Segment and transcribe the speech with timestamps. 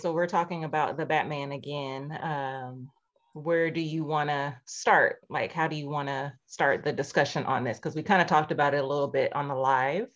[0.00, 2.18] so we're talking about the Batman again.
[2.22, 2.88] Um,
[3.34, 5.18] where do you want to start?
[5.28, 7.78] Like, how do you want to start the discussion on this?
[7.78, 10.08] Because we kind of talked about it a little bit on the live.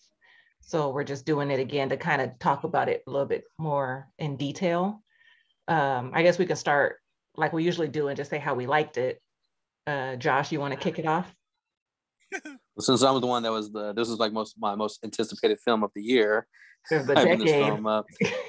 [0.61, 3.45] So we're just doing it again to kind of talk about it a little bit
[3.59, 5.03] more in detail.
[5.69, 6.97] Um, I guess we can start
[7.37, 9.21] like we usually do and just say how we liked it.
[9.87, 11.33] Uh, Josh, you want to kick it off?
[12.79, 15.61] Since I was the one that was the, this is like most my most anticipated
[15.61, 16.47] film of the year.
[16.91, 17.47] The decade.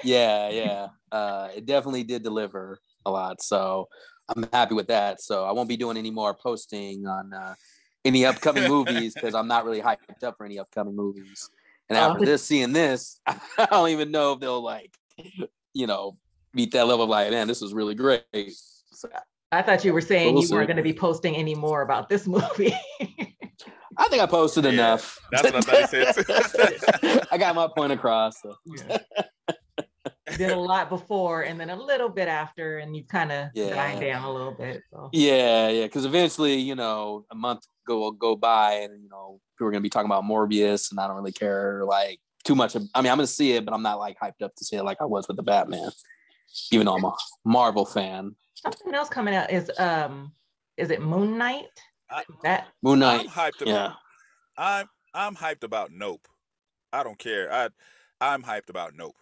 [0.02, 0.88] yeah, yeah.
[1.12, 3.42] Uh, it definitely did deliver a lot.
[3.42, 3.88] So
[4.28, 5.20] I'm happy with that.
[5.20, 7.54] So I won't be doing any more posting on uh,
[8.04, 11.50] any upcoming movies because I'm not really hyped up for any upcoming movies.
[11.88, 14.92] And after this, seeing this, I don't even know if they'll like,
[15.72, 16.16] you know,
[16.52, 18.24] meet that level of like, man, this is really great.
[18.92, 19.08] So,
[19.52, 20.54] I thought you were saying we'll you see.
[20.54, 22.74] weren't going to be posting any more about this movie.
[23.98, 25.18] I think I posted yeah, enough.
[25.30, 27.26] That's what I thought you said.
[27.30, 28.42] I got my point across.
[28.42, 28.54] So.
[28.66, 28.98] Yeah.
[30.36, 33.70] Did a lot before and then a little bit after, and you kind of yeah.
[33.70, 34.82] died down a little bit.
[34.90, 35.08] So.
[35.12, 35.84] Yeah, yeah.
[35.84, 39.70] Because eventually, you know, a month go will go by, and you know, people are
[39.70, 42.74] gonna be talking about Morbius, and I don't really care like too much.
[42.74, 44.76] Of, I mean, I'm gonna see it, but I'm not like hyped up to see
[44.76, 45.90] it like I was with the Batman,
[46.72, 47.12] even though I'm a
[47.44, 48.34] Marvel fan.
[48.54, 50.32] Something else coming out is um,
[50.76, 51.66] is it Moon Knight?
[52.10, 53.20] I, that Moon Knight.
[53.20, 53.68] I'm hyped about.
[53.68, 53.92] Yeah.
[54.58, 56.26] I'm I'm hyped about Nope.
[56.92, 57.52] I don't care.
[57.52, 57.68] I
[58.20, 59.16] I'm hyped about Nope.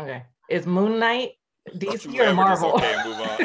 [0.00, 0.24] Okay.
[0.50, 1.34] Is Moon Knight
[1.76, 2.74] DC or Marvel?
[2.74, 3.38] Okay, move on.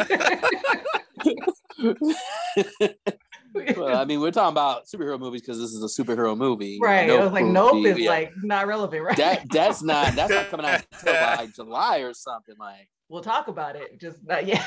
[3.78, 6.80] well, I mean, we're talking about superhero movies because this is a superhero movie.
[6.82, 7.08] Right.
[7.08, 8.10] Nope I was like, Nope is yeah.
[8.10, 9.18] like not relevant, right?
[9.18, 12.56] That that's not that's not coming out until like July or something.
[12.60, 14.00] Like we'll talk about it.
[14.00, 14.66] Just not yet.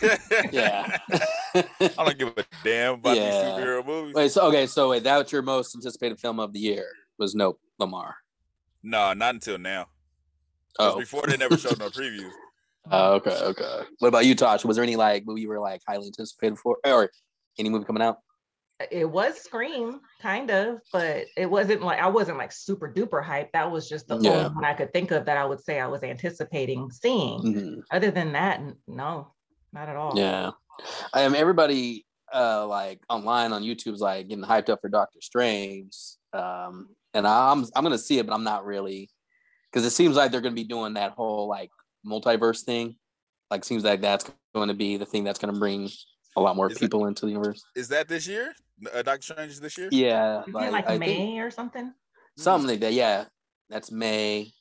[0.52, 0.98] yeah.
[1.54, 3.30] I don't give a damn about yeah.
[3.30, 4.14] these superhero movies.
[4.14, 7.34] Wait, so okay, so wait, that was your most anticipated film of the year was
[7.34, 8.16] Nope, Lamar.
[8.82, 9.86] No, not until now.
[10.78, 10.98] Oh.
[10.98, 12.30] Before they never showed no previews.
[12.90, 13.80] Oh, okay, okay.
[13.98, 14.64] What about you, Tosh?
[14.64, 17.10] Was there any like movie you were like highly anticipated for, or
[17.58, 18.18] any movie coming out?
[18.90, 23.52] It was Scream, kind of, but it wasn't like I wasn't like super duper hype.
[23.52, 24.30] That was just the yeah.
[24.30, 27.40] only one I could think of that I would say I was anticipating seeing.
[27.40, 27.80] Mm-hmm.
[27.92, 29.32] Other than that, no,
[29.72, 30.18] not at all.
[30.18, 30.50] Yeah,
[31.12, 35.96] I mean everybody uh like online on YouTube's like getting hyped up for Doctor Strange,
[36.32, 39.08] um, and I'm I'm gonna see it, but I'm not really
[39.74, 41.70] because it seems like they're gonna be doing that whole like
[42.06, 42.94] multiverse thing.
[43.50, 45.90] Like seems like that's going to be the thing that's going to bring
[46.36, 47.62] a lot more is people that, into the universe.
[47.76, 48.54] Is that this year?
[48.92, 49.88] Uh, Doctor Strange is this year?
[49.90, 51.92] Yeah, like, like May think, or something.
[52.36, 52.92] Something like that.
[52.92, 53.24] Yeah,
[53.68, 54.52] that's May.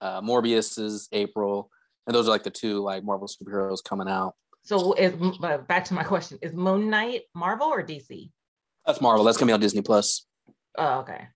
[0.00, 1.70] Uh, Morbius is April,
[2.06, 4.34] and those are like the two like Marvel superheroes coming out.
[4.64, 8.30] So, is uh, back to my question: Is Moon Knight Marvel or DC?
[8.86, 9.24] That's Marvel.
[9.24, 10.26] That's coming on Disney Plus.
[10.76, 11.28] Oh, okay.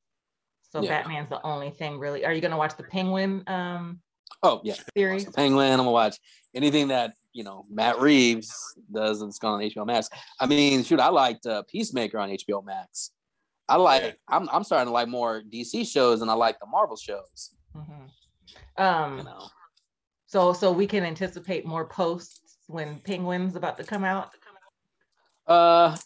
[0.71, 0.89] So yeah.
[0.89, 2.25] Batman's the only thing really.
[2.25, 4.01] Are you gonna watch the Penguin um
[4.43, 5.25] Oh yeah, series.
[5.31, 5.73] Penguin.
[5.73, 6.19] I'm gonna watch
[6.55, 8.53] anything that you know Matt Reeves
[8.93, 10.09] does that's gone on HBO Max.
[10.39, 13.13] I mean, shoot, I liked uh, Peacemaker on HBO Max.
[13.69, 14.03] I like.
[14.03, 14.13] Yeah.
[14.29, 17.55] I'm I'm starting to like more DC shows, and I like the Marvel shows.
[17.75, 18.83] Mm-hmm.
[18.83, 19.19] Um.
[19.19, 19.49] You know.
[20.27, 24.31] So so we can anticipate more posts when Penguin's about to come out.
[25.47, 25.97] Uh.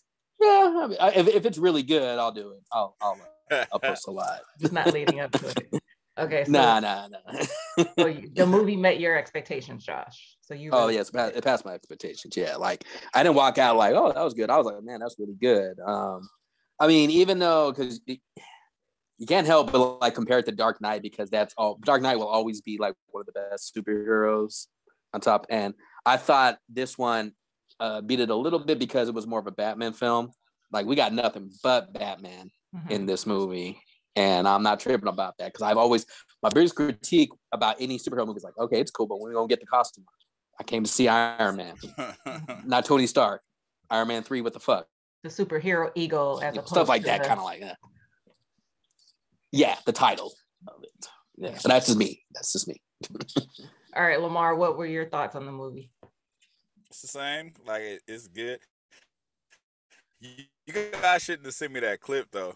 [0.41, 0.81] Yeah.
[0.83, 2.63] I mean, I, if if it's really good, I'll do it.
[2.73, 3.19] I'll I'll
[3.73, 4.41] I'll post a lot.
[4.61, 5.83] It's not leading up to it.
[6.19, 6.45] Okay.
[6.45, 7.85] So, nah, nah, nah.
[7.99, 10.37] so you, the movie met your expectations, Josh.
[10.43, 10.71] So you.
[10.73, 12.37] Oh, really- oh yes, it passed my expectations.
[12.37, 14.51] Yeah, like I didn't walk out like, oh, that was good.
[14.51, 15.79] I was like, man, that's really good.
[15.85, 16.29] Um,
[16.79, 21.03] I mean, even though because you can't help but like compare it to Dark Knight
[21.03, 21.79] because that's all.
[21.85, 24.67] Dark Knight will always be like one of the best superheroes
[25.13, 25.47] on top.
[25.51, 25.75] And
[26.07, 27.33] I thought this one
[27.79, 30.33] uh, beat it a little bit because it was more of a Batman film.
[30.73, 32.91] Like we got nothing but Batman mm-hmm.
[32.91, 33.81] in this movie,
[34.17, 36.07] and I'm not tripping about that because I've always
[36.43, 39.35] my biggest critique about any superhero movie is like, okay, it's cool, but when we
[39.35, 40.05] gonna get the costume?
[40.59, 41.75] I came to see Iron Man,
[42.65, 43.43] not Tony Stark.
[43.91, 44.87] Iron Man three, what the fuck?
[45.23, 47.79] The superhero ego, as yeah, stuff like that, kind of like that.
[49.53, 50.33] Yeah, the title
[50.69, 51.09] of it.
[51.37, 52.23] Yeah, but that's just me.
[52.33, 52.81] That's just me.
[53.97, 55.91] All right, Lamar, what were your thoughts on the movie?
[56.91, 57.53] It's the same.
[57.67, 58.61] Like it, it's good.
[60.21, 62.55] You, you guys shouldn't have sent me that clip though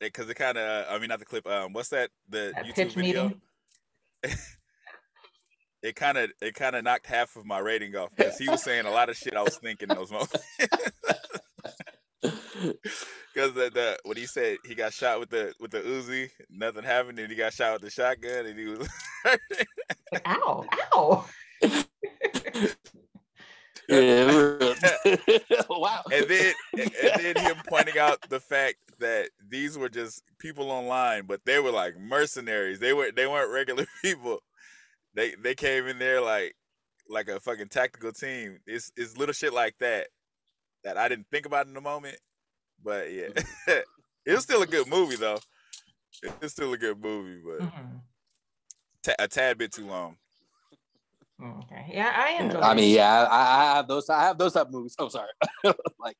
[0.00, 1.46] because it, it kind of I mean not the clip.
[1.46, 2.10] Um, what's that?
[2.28, 3.32] The that YouTube video.
[5.82, 8.62] it kind of it kind of knocked half of my rating off because he was
[8.62, 10.36] saying a lot of shit I was thinking those moments.
[13.34, 16.84] Because the, the when he said he got shot with the with the Uzi, nothing
[16.84, 18.88] happened, and he got shot with the shotgun, and he was
[20.26, 21.24] ow, ow.
[23.92, 26.02] Yeah, wow.
[26.12, 31.26] And then and then him pointing out the fact that these were just people online,
[31.26, 32.78] but they were like mercenaries.
[32.78, 34.40] They were they weren't regular people.
[35.14, 36.54] They they came in there like
[37.08, 38.58] like a fucking tactical team.
[38.66, 40.08] It's it's little shit like that
[40.84, 42.16] that I didn't think about in the moment.
[42.82, 43.28] But yeah,
[43.66, 43.84] it
[44.26, 45.38] was still a good movie though.
[46.40, 47.96] It's still a good movie, but mm-hmm.
[49.02, 50.16] t- a tad bit too long.
[51.42, 51.86] Okay.
[51.92, 52.60] Yeah, I enjoy.
[52.60, 54.08] I mean, yeah, I, I, have those.
[54.08, 54.94] I have those type of movies.
[54.98, 55.28] I'm oh, sorry.
[55.98, 56.16] like,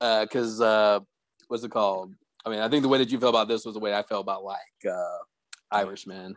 [0.00, 1.00] uh, because uh,
[1.48, 2.14] what's it called?
[2.44, 4.02] I mean, I think the way that you felt about this was the way I
[4.02, 4.58] felt about like
[4.90, 5.18] uh,
[5.70, 6.34] Irishman,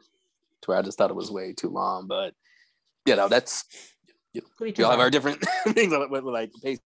[0.61, 2.07] to where I just thought it was way too long.
[2.07, 2.35] But
[3.05, 3.65] you know, that's
[4.33, 6.81] you know, we all have our different things with, like pacing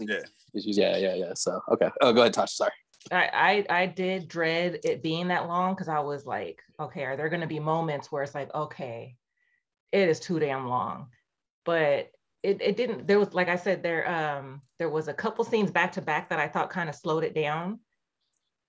[0.00, 0.18] yeah.
[0.54, 0.78] issues.
[0.78, 1.34] Yeah, yeah, yeah.
[1.34, 1.90] So okay.
[2.02, 2.52] Oh, go ahead, Tosh.
[2.52, 2.72] Sorry.
[3.10, 7.16] I, I I did dread it being that long because I was like, okay, are
[7.16, 9.16] there going to be moments where it's like, okay,
[9.94, 11.06] it is too damn long,
[11.64, 12.10] but
[12.42, 13.06] it, it didn't.
[13.06, 16.28] There was like I said, there um there was a couple scenes back to back
[16.30, 17.78] that I thought kind of slowed it down,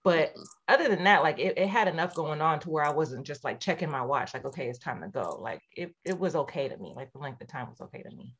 [0.03, 0.43] but mm-hmm.
[0.67, 3.43] other than that, like it, it had enough going on to where I wasn't just
[3.43, 5.39] like checking my watch, like okay, it's time to go.
[5.41, 6.93] Like it it was okay to me.
[6.95, 8.35] Like the length of time was okay to me,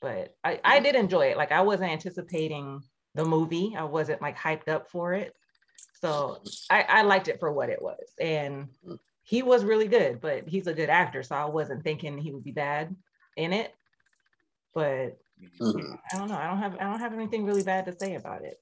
[0.00, 0.84] but I I mm-hmm.
[0.84, 1.36] did enjoy it.
[1.36, 2.80] Like I wasn't anticipating
[3.14, 3.74] the movie.
[3.76, 5.34] I wasn't like hyped up for it.
[6.00, 8.14] So I, I liked it for what it was.
[8.18, 8.68] And
[9.30, 11.22] he was really good, but he's a good actor.
[11.22, 12.96] So I wasn't thinking he would be bad
[13.36, 13.72] in it.
[14.74, 15.18] But
[15.60, 15.94] mm-hmm.
[16.12, 16.34] I don't know.
[16.34, 18.56] I don't have I don't have anything really bad to say about it.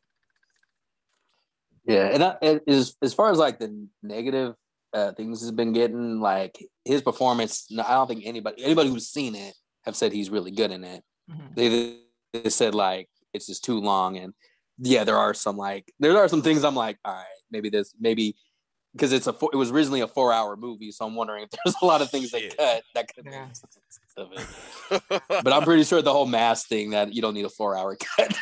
[1.86, 4.56] Yeah, and I, it is as far as like the negative
[4.92, 7.66] uh, things has been getting, like his performance.
[7.72, 9.54] I don't think anybody anybody who's seen it
[9.86, 11.02] have said he's really good in it.
[11.30, 11.54] Mm-hmm.
[11.54, 11.96] They,
[12.34, 14.34] they said like it's just too long and
[14.80, 17.94] yeah, there are some like there are some things I'm like, all right, maybe this
[17.98, 18.36] maybe
[18.92, 21.50] because it's a four, it was originally a four hour movie, so I'm wondering if
[21.50, 23.48] there's a lot of things they cut that could yeah.
[24.16, 25.22] of it.
[25.28, 27.96] but I'm pretty sure the whole mass thing that you don't need a four hour
[28.16, 28.34] cut.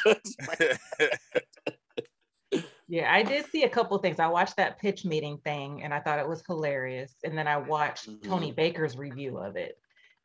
[2.88, 4.20] yeah, I did see a couple things.
[4.20, 7.56] I watched that pitch meeting thing and I thought it was hilarious, and then I
[7.56, 8.28] watched mm-hmm.
[8.28, 9.78] Tony Baker's review of it,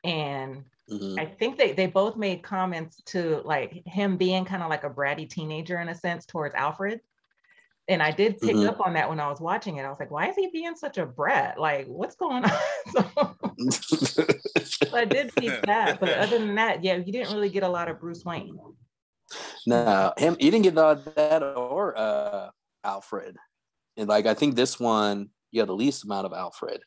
[0.04, 1.18] and Mm-hmm.
[1.18, 4.90] I think they they both made comments to like him being kind of like a
[4.90, 7.00] bratty teenager in a sense towards Alfred.
[7.88, 8.68] And I did pick mm-hmm.
[8.68, 9.82] up on that when I was watching it.
[9.82, 11.58] I was like, why is he being such a brat?
[11.58, 12.50] Like, what's going on?
[13.70, 14.24] so,
[14.62, 15.98] so I did see that.
[15.98, 18.56] But other than that, yeah, you didn't really get a lot of Bruce Wayne.
[19.66, 22.50] No, him you didn't get that or uh
[22.84, 23.36] Alfred.
[23.96, 26.82] And like I think this one you have the least amount of Alfred.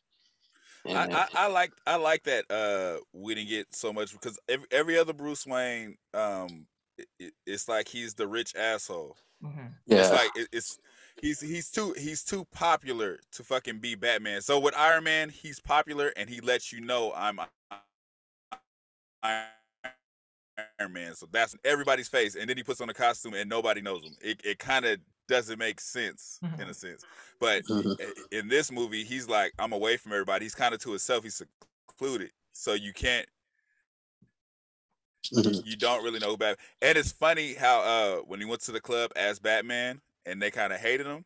[0.87, 4.67] I, I, I, like I like that uh we didn't get so much because every,
[4.71, 6.67] every other Bruce Wayne um
[7.19, 9.17] it, it's like he's the rich asshole.
[9.43, 9.67] Mm-hmm.
[9.87, 10.79] Yeah, it's like it, it's
[11.21, 14.41] he's he's too he's too popular to fucking be Batman.
[14.41, 17.39] So with Iron Man, he's popular and he lets you know I'm
[19.23, 19.47] Iron
[20.89, 21.15] Man.
[21.15, 24.15] So that's everybody's face, and then he puts on a costume and nobody knows him.
[24.21, 26.61] It it kind of doesn't make sense mm-hmm.
[26.61, 27.03] in a sense.
[27.39, 27.93] But mm-hmm.
[28.31, 30.45] in this movie, he's like, I'm away from everybody.
[30.45, 31.23] He's kind of to himself.
[31.23, 31.41] He's
[31.89, 33.27] secluded, so you can't.
[35.33, 35.61] Mm-hmm.
[35.65, 36.57] You don't really know Batman.
[36.83, 40.51] And it's funny how uh when he went to the club as Batman and they
[40.51, 41.25] kind of hated him,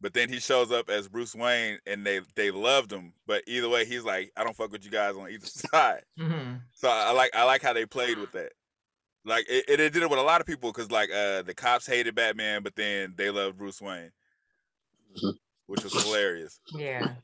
[0.00, 3.12] but then he shows up as Bruce Wayne and they they loved him.
[3.26, 6.02] But either way, he's like, I don't fuck with you guys on either side.
[6.18, 6.56] Mm-hmm.
[6.72, 8.52] So I like I like how they played with that.
[9.24, 11.86] Like it, it did it with a lot of people because like uh the cops
[11.86, 14.12] hated Batman, but then they loved Bruce Wayne,
[15.66, 16.60] which was hilarious.
[16.74, 17.14] Yeah,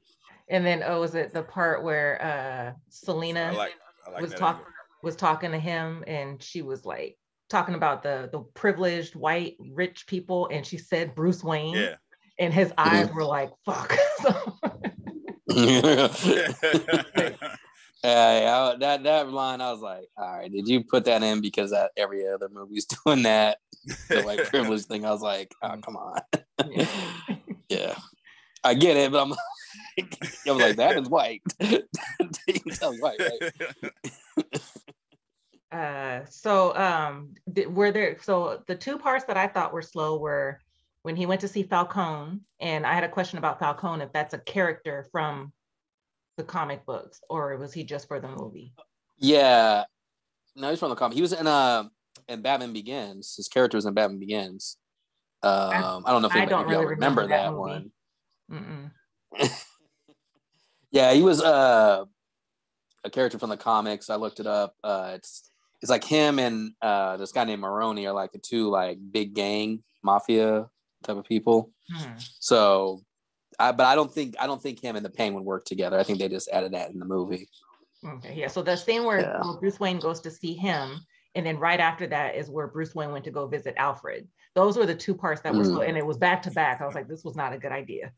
[0.49, 3.75] and then oh, was it the part where uh Selina like,
[4.13, 4.67] like was talking
[5.03, 7.17] was talking to him and she was like
[7.55, 11.75] talking about the the privileged white rich people and she said Bruce Wayne.
[11.75, 11.95] Yeah.
[12.39, 13.17] And his eyes mm-hmm.
[13.17, 13.97] were like, fuck.
[18.05, 21.71] Yeah, that that line, I was like, all right, did you put that in because
[21.71, 23.57] that every other movie's doing that,
[24.11, 25.07] the white privilege thing?
[25.07, 26.21] I was like, oh, come on.
[26.69, 26.87] Yeah.
[27.71, 27.95] yeah.
[28.63, 29.39] I get it, but I'm like,
[30.47, 31.41] I was like, that is white.
[32.75, 33.53] Sounds white, right?
[35.75, 37.35] Uh, so um,
[37.69, 38.17] were there?
[38.23, 40.61] So the two parts that I thought were slow were
[41.03, 44.35] when he went to see Falcone, and I had a question about Falcone if that's
[44.35, 45.53] a character from
[46.37, 48.73] the comic books, or was he just for the movie?
[49.19, 49.85] Yeah,
[50.55, 51.17] no, he's from the comic.
[51.17, 51.89] He was in uh
[52.29, 53.35] in Batman Begins.
[53.37, 54.77] His character was in Batman Begins.
[55.43, 57.91] Um, I, don't know if I don't really remember, remember, that, that one.
[60.91, 62.05] yeah, he was uh,
[63.05, 64.09] a character from the comics.
[64.09, 64.75] I looked it up.
[64.83, 65.51] Uh, it's
[65.85, 69.35] it's like him and uh, this guy named Maroni are like the two like big
[69.35, 70.67] gang mafia
[71.03, 71.73] type of people.
[71.93, 72.13] Hmm.
[72.41, 73.03] So
[73.59, 75.99] I, but I don't think I don't think him and the Penguin would work together.
[75.99, 77.51] I think they just added that in the movie.
[78.03, 78.49] Okay, yeah.
[78.49, 79.43] So the scene where yeah.
[79.61, 80.99] Bruce Wayne goes to see him,
[81.35, 84.27] and then right after that is where Bruce Wayne went to go visit Alfred.
[84.55, 85.87] Those were the two parts that were, mm.
[85.87, 86.81] and it was back to back.
[86.81, 88.11] I was like, this was not a good idea.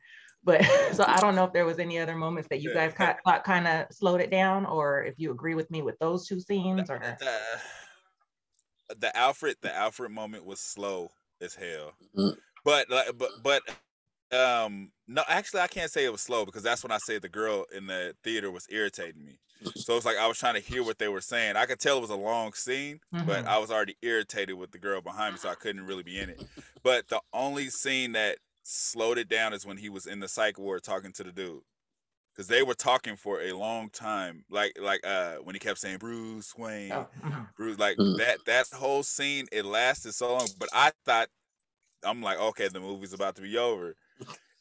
[0.46, 3.14] But so I don't know if there was any other moments that you guys kind
[3.26, 6.40] of, kind of slowed it down, or if you agree with me with those two
[6.40, 11.10] scenes, or the, the Alfred the Alfred moment was slow
[11.42, 11.92] as hell.
[12.16, 12.38] Mm-hmm.
[12.64, 13.62] But but but
[14.32, 17.28] um no actually I can't say it was slow because that's when I said the
[17.28, 19.38] girl in the theater was irritating me.
[19.74, 21.56] So it's like I was trying to hear what they were saying.
[21.56, 23.26] I could tell it was a long scene, mm-hmm.
[23.26, 26.18] but I was already irritated with the girl behind me, so I couldn't really be
[26.20, 26.44] in it.
[26.82, 28.36] But the only scene that
[28.66, 31.62] slowed it down is when he was in the psych ward talking to the dude.
[32.36, 35.96] Cause they were talking for a long time, like like uh when he kept saying
[35.96, 37.08] Bruce Wayne, oh.
[37.24, 37.42] Mm-hmm.
[37.56, 38.18] Bruce, like mm.
[38.18, 40.46] that that whole scene it lasted so long.
[40.58, 41.28] But I thought
[42.04, 43.94] I'm like, okay, the movie's about to be over,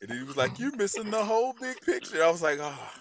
[0.01, 2.91] and he was like, "You're missing the whole big picture." I was like, oh.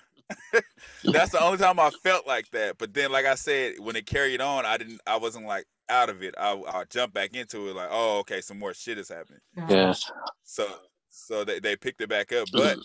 [1.04, 2.78] That's the only time I felt like that.
[2.78, 5.00] But then, like I said, when it carried on, I didn't.
[5.06, 6.34] I wasn't like out of it.
[6.36, 9.40] I I jumped back into it like, oh, okay, some more shit is happening.
[9.68, 9.94] Yeah.
[10.42, 10.66] So
[11.14, 12.48] so they, they picked it back up.
[12.52, 12.78] But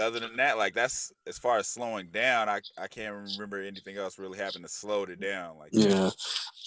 [0.00, 3.96] other than that, like that's as far as slowing down, I, I can't remember anything
[3.96, 5.58] else really happened to slow it down.
[5.58, 6.10] Like yeah,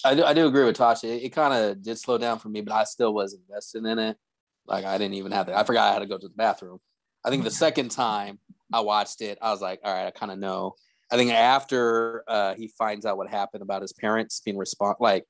[0.06, 1.06] I do, I do agree with Tasha.
[1.06, 4.00] It, it kind of did slow down for me, but I still was invested in
[4.00, 4.18] it.
[4.66, 5.58] Like I didn't even have to.
[5.58, 6.80] I forgot I had to go to the bathroom.
[7.26, 8.40] I think the second time
[8.72, 10.76] I watched it, I was like, all right, I kind of know.
[11.12, 15.26] I think after uh, he finds out what happened about his parents being respon like,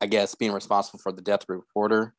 [0.00, 2.14] I guess being responsible for the death reporter,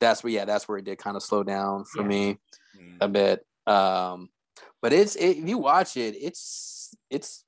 [0.00, 2.08] that's where yeah, that's where it did kind of slow down for yeah.
[2.08, 2.38] me
[2.78, 2.96] mm.
[3.00, 3.46] a bit.
[3.66, 4.30] Um,
[4.82, 7.44] but it's it, if you watch it, it's it's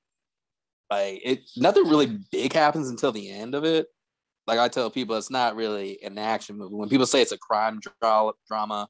[0.89, 3.87] like it nothing really big happens until the end of it.
[4.45, 6.75] Like I tell people, it's not really an action movie.
[6.75, 8.89] When people say it's a crime dra- drama,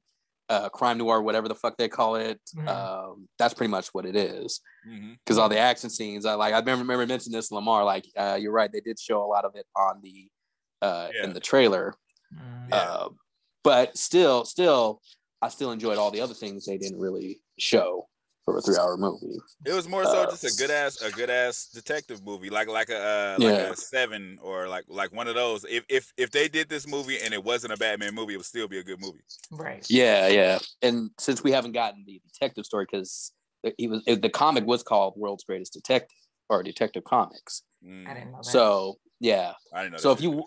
[0.49, 2.41] uh, crime noir, whatever the fuck they call it.
[2.55, 2.67] Mm-hmm.
[2.67, 4.61] Um, that's pretty much what it is.
[4.83, 5.39] Because mm-hmm.
[5.39, 6.53] all the action scenes, I like.
[6.53, 7.85] I remember, remember mentioning this Lamar.
[7.85, 8.71] Like, uh, you're right.
[8.71, 10.27] They did show a lot of it on the
[10.81, 11.23] uh, yeah.
[11.23, 11.93] in the trailer.
[12.33, 12.73] Mm-hmm.
[13.63, 15.01] But still, still,
[15.41, 18.07] I still enjoyed all the other things they didn't really show
[18.45, 19.37] for a three hour movie.
[19.65, 22.67] It was more so uh, just a good ass a good ass detective movie, like
[22.67, 23.71] like a uh, like yeah.
[23.71, 25.65] a seven or like like one of those.
[25.69, 28.45] If if if they did this movie and it wasn't a Batman movie, it would
[28.45, 29.23] still be a good movie.
[29.51, 29.85] Right.
[29.89, 30.59] Yeah, yeah.
[30.81, 33.31] And since we haven't gotten the detective story, because
[33.77, 36.17] he was the comic was called World's Greatest Detective
[36.49, 37.63] or Detective Comics.
[37.85, 38.07] Mm.
[38.07, 38.45] I didn't know that.
[38.45, 39.53] So yeah.
[39.73, 39.99] I didn't know.
[39.99, 40.43] So if you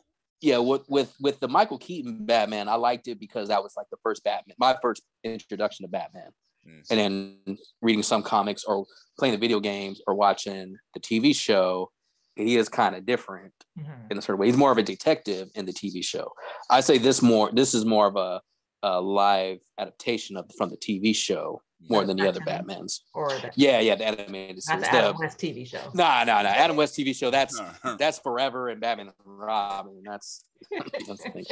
[0.46, 3.88] yeah, with with with the Michael Keaton Batman, I liked it because that was like
[3.90, 6.30] the first Batman, my first introduction to Batman.
[6.64, 6.82] Mm.
[6.88, 8.86] And then reading some comics or
[9.18, 11.90] playing the video games or watching the TV show,
[12.36, 14.06] he is kind of different mm-hmm.
[14.08, 14.46] in a sort of way.
[14.46, 16.30] He's more of a detective in the TV show.
[16.70, 17.50] I say this more.
[17.52, 18.40] This is more of a,
[18.84, 23.00] a live adaptation of from the TV show more than the other Batmans.
[23.14, 24.82] Or the, yeah, yeah, the animated series.
[24.82, 25.80] the Adam West TV show.
[25.94, 26.48] No, no, no.
[26.48, 27.30] Adam West TV show.
[27.30, 27.60] That's
[27.98, 30.02] that's forever, and Batman and Robin.
[30.04, 30.44] That's,
[31.06, 31.44] that's the thing.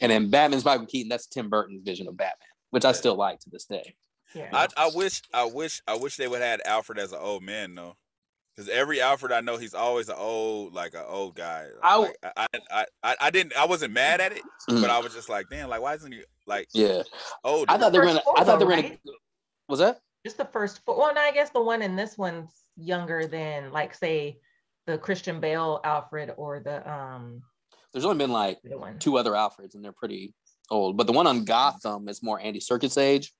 [0.00, 1.08] And then Batman's Michael Keaton.
[1.08, 3.94] That's Tim Burton's vision of Batman, which I still like to this day.
[4.34, 4.48] Yeah.
[4.52, 7.42] I, I wish I wish I wish they would have had Alfred as an old
[7.42, 7.96] man though.
[8.54, 11.66] Because every Alfred I know, he's always an old, like an old guy.
[11.82, 14.80] I, like, I, I, I, I, didn't, I wasn't mad at it, mm.
[14.80, 17.02] but I was just like, damn, like why isn't he like, yeah,
[17.42, 17.66] old?
[17.68, 18.96] I thought they were gonna, I thought they were gonna.
[19.68, 20.00] Was that?
[20.24, 20.96] Just the first four.
[20.96, 24.38] Well, I guess the one in this one's younger than, like, say,
[24.86, 27.42] the Christian Bale Alfred or the um.
[27.92, 28.58] There's only been like
[28.98, 30.34] two other Alfreds, and they're pretty
[30.70, 30.96] old.
[30.96, 33.32] But the one on Gotham is more Andy Serkis age.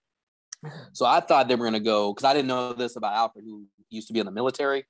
[0.92, 3.66] So I thought they were gonna go because I didn't know this about Alfred, who
[3.90, 4.86] used to be in the military.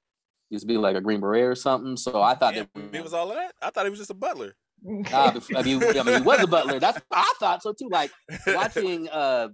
[0.51, 1.97] He used to be like a Green Beret or something.
[1.97, 3.55] So I thought yeah, he was all of that.
[3.61, 4.55] I thought he was just a butler.
[4.83, 6.79] Nah, I mean, I mean, he was a butler.
[6.79, 7.89] That's I thought so too.
[7.91, 8.11] Like
[8.47, 9.49] watching, uh,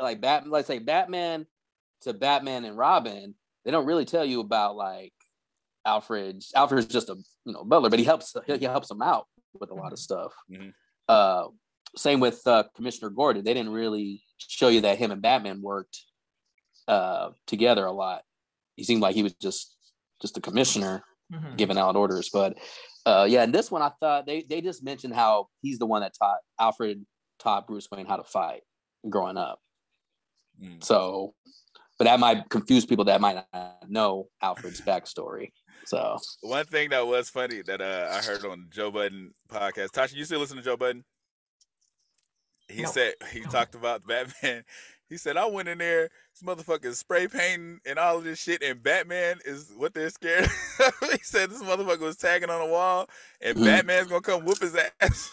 [0.00, 1.46] like Batman, let's say Batman
[2.02, 3.34] to Batman and Robin.
[3.64, 5.12] They don't really tell you about like
[5.86, 6.42] Alfred.
[6.54, 9.26] Alfred's just a you know butler, but he helps he helps him out
[9.58, 10.02] with a lot of mm-hmm.
[10.02, 10.32] stuff.
[10.50, 10.68] Mm-hmm.
[11.08, 11.44] Uh,
[11.96, 13.44] same with uh, Commissioner Gordon.
[13.44, 16.02] They didn't really show you that him and Batman worked
[16.88, 18.22] uh, together a lot.
[18.76, 19.76] He seemed like he was just
[20.20, 21.56] just a commissioner mm-hmm.
[21.56, 22.30] giving out orders.
[22.32, 22.58] But
[23.06, 26.02] uh, yeah, in this one, I thought they they just mentioned how he's the one
[26.02, 27.04] that taught Alfred
[27.38, 28.62] taught Bruce Wayne how to fight
[29.08, 29.60] growing up.
[30.62, 30.82] Mm.
[30.82, 31.34] So,
[31.98, 35.52] but that might confuse people that might not know Alfred's backstory.
[35.86, 39.90] So one thing that was funny that uh, I heard on Joe Budden podcast.
[39.90, 41.04] Tasha, you still listen to Joe Budden?
[42.68, 42.92] he nope.
[42.92, 44.64] said he talked about Batman.
[45.10, 48.62] He said I went in there, this motherfucker spray painting and all of this shit,
[48.62, 50.48] and Batman is what they're scared.
[51.12, 53.06] he said this motherfucker was tagging on the wall,
[53.42, 53.64] and mm.
[53.66, 55.30] Batman's gonna come whoop his ass.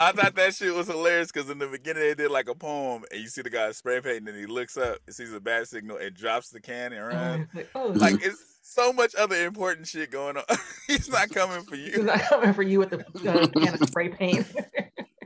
[0.00, 3.04] I thought that shit was hilarious because in the beginning they did like a poem,
[3.10, 5.68] and you see the guy spray painting, and he looks up, and sees a bat
[5.68, 7.48] signal, and drops the can and runs.
[7.54, 7.92] Like, oh.
[7.94, 10.44] like it's so much other important shit going on.
[10.86, 11.92] He's not coming for you.
[11.92, 14.46] He's not coming for you with the uh, can of spray paint.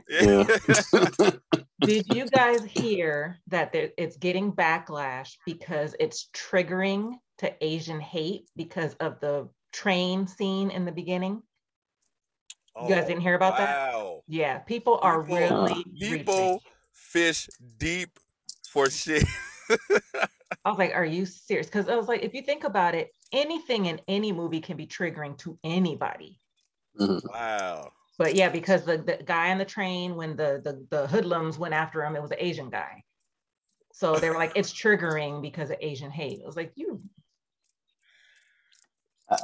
[0.09, 0.43] Yeah.
[0.43, 1.39] did
[1.81, 8.49] Did you guys hear that there, it's getting backlash because it's triggering to Asian hate
[8.57, 11.41] because of the train scene in the beginning?
[12.83, 13.93] You guys Oh, didn't hear about that?
[13.93, 14.23] wow.
[14.27, 16.59] Yeah, people are People- really People reaching.
[16.93, 18.19] fish deep
[18.67, 19.23] for shit.
[20.65, 21.67] I was like, are you serious?
[21.67, 24.87] Because I was like, if you think about it, anything in any movie can be
[24.87, 26.39] triggering to anybody.
[26.99, 27.21] Mhm.
[27.31, 27.91] wow.
[28.17, 31.73] But yeah, because the, the guy on the train, when the, the the hoodlums went
[31.73, 33.03] after him, it was an Asian guy.
[33.93, 36.41] So they were like, it's triggering because of Asian hate.
[36.43, 37.01] I was like, you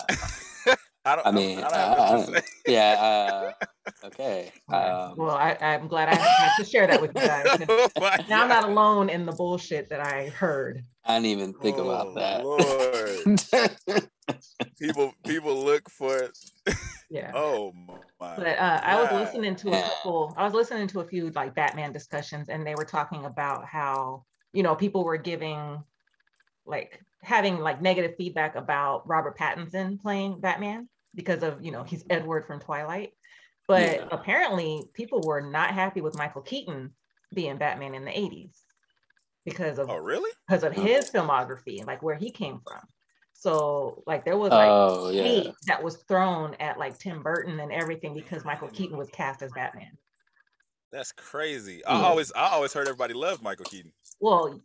[1.06, 1.28] I don't.
[1.28, 2.42] I mean, I don't I- have I to don't- say.
[2.68, 3.52] yeah.
[3.62, 3.66] Uh,
[4.06, 4.52] okay.
[4.70, 7.46] Um, well, I, I'm glad I had to share that with you guys.
[7.46, 10.82] 'cause Oh Now I'm not alone in the bullshit that I heard.
[11.06, 12.44] I didn't even think Oh, about that.
[12.44, 14.10] Lord.
[14.80, 16.38] people people look for it.
[17.10, 17.32] Yeah.
[17.36, 17.72] oh
[18.20, 20.34] my But uh, I was listening to a couple.
[20.38, 24.24] I was listening to a few like Batman discussions, and they were talking about how
[24.54, 25.84] you know people were giving
[26.66, 32.04] like having like negative feedback about Robert Pattinson playing Batman because of you know he's
[32.10, 33.14] Edward from Twilight.
[33.68, 34.08] But Yeah.
[34.12, 36.94] apparently, people were not happy with Michael Keaton
[37.34, 38.54] being Batman in the '80s
[39.46, 42.82] because of oh really because of his filmography and like where he came from.
[43.34, 45.24] So like there was like oh yeah.
[45.24, 49.42] hate that was thrown at like Tim Burton and everything because Michael Keaton was cast
[49.42, 49.98] as Batman.
[50.92, 54.62] that's crazy i always i always heard everybody loved michael keaton Well,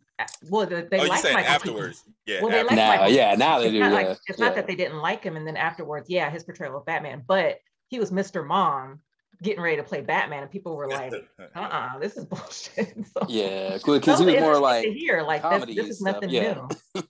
[0.49, 3.09] well, they, they oh you like Michael afterwards yeah Well, they after- like Now, Michael
[3.09, 3.79] yeah, now they Keaton.
[3.81, 3.85] do.
[3.85, 4.45] It's not yeah, like it's yeah.
[4.45, 7.59] not that they didn't like him, and then afterwards, yeah, his portrayal of Batman, but
[7.87, 8.45] he was Mr.
[8.45, 8.99] Mom
[9.43, 11.13] getting ready to play Batman, and people were like,
[11.55, 15.41] "Uh-uh, this is bullshit." so, Yeah, that because he was more like to hear like
[15.65, 16.53] this, this is nothing yeah.
[16.95, 17.03] new.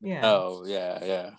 [0.00, 0.20] Yeah.
[0.24, 1.30] Oh yeah, yeah.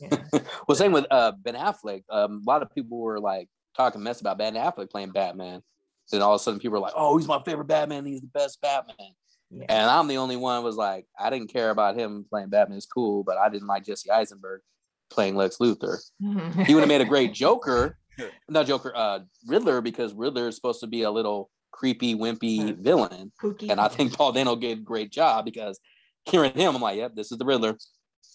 [0.00, 0.40] yeah.
[0.66, 2.02] Well, same with uh Ben Affleck.
[2.10, 5.62] Um, a lot of people were like talking mess about Ben Affleck playing Batman.
[6.10, 8.04] Then all of a sudden, people were like, "Oh, he's my favorite Batman.
[8.04, 9.12] He's the best Batman."
[9.54, 9.66] Yeah.
[9.68, 12.76] And I'm the only one who was like, I didn't care about him playing Batman.
[12.76, 14.62] It's cool, but I didn't like Jesse Eisenberg
[15.10, 15.98] playing Lex Luthor.
[16.66, 17.98] He would have made a great Joker,
[18.48, 23.32] not Joker, uh, Riddler, because Riddler is supposed to be a little creepy, wimpy villain.
[23.42, 23.70] Pookie.
[23.70, 25.80] And I think Paul Dano did a great job because
[26.24, 27.76] hearing him, I'm like, yep, this is the Riddler.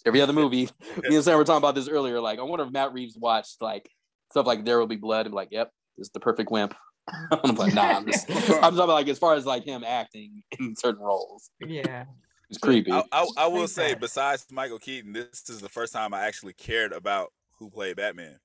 [0.06, 0.69] Every other movie,
[1.10, 2.19] me and Sam were talking about this earlier.
[2.21, 3.89] Like, I wonder if Matt Reeves watched like
[4.32, 6.75] stuff like There Will Be Blood and be like, yep, this is the perfect wimp.
[7.43, 10.43] I'm like, nah, I'm just, I'm talking about like as far as like him acting
[10.60, 12.06] in certain roles, yeah.
[12.50, 12.91] it's creepy.
[12.91, 14.02] I, I, I will say, that.
[14.02, 18.38] besides Michael Keaton, this is the first time I actually cared about who played Batman.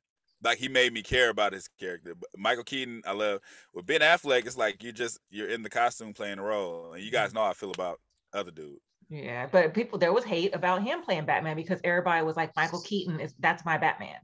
[0.45, 2.15] Like he made me care about his character.
[2.15, 3.41] But Michael Keaton, I love.
[3.75, 7.03] With Ben Affleck, it's like you just you're in the costume playing a role, and
[7.03, 7.35] you guys mm.
[7.35, 8.01] know how I feel about
[8.33, 8.79] other dude.
[9.09, 12.81] Yeah, but people there was hate about him playing Batman because everybody was like Michael
[12.81, 14.17] Keaton is that's my Batman.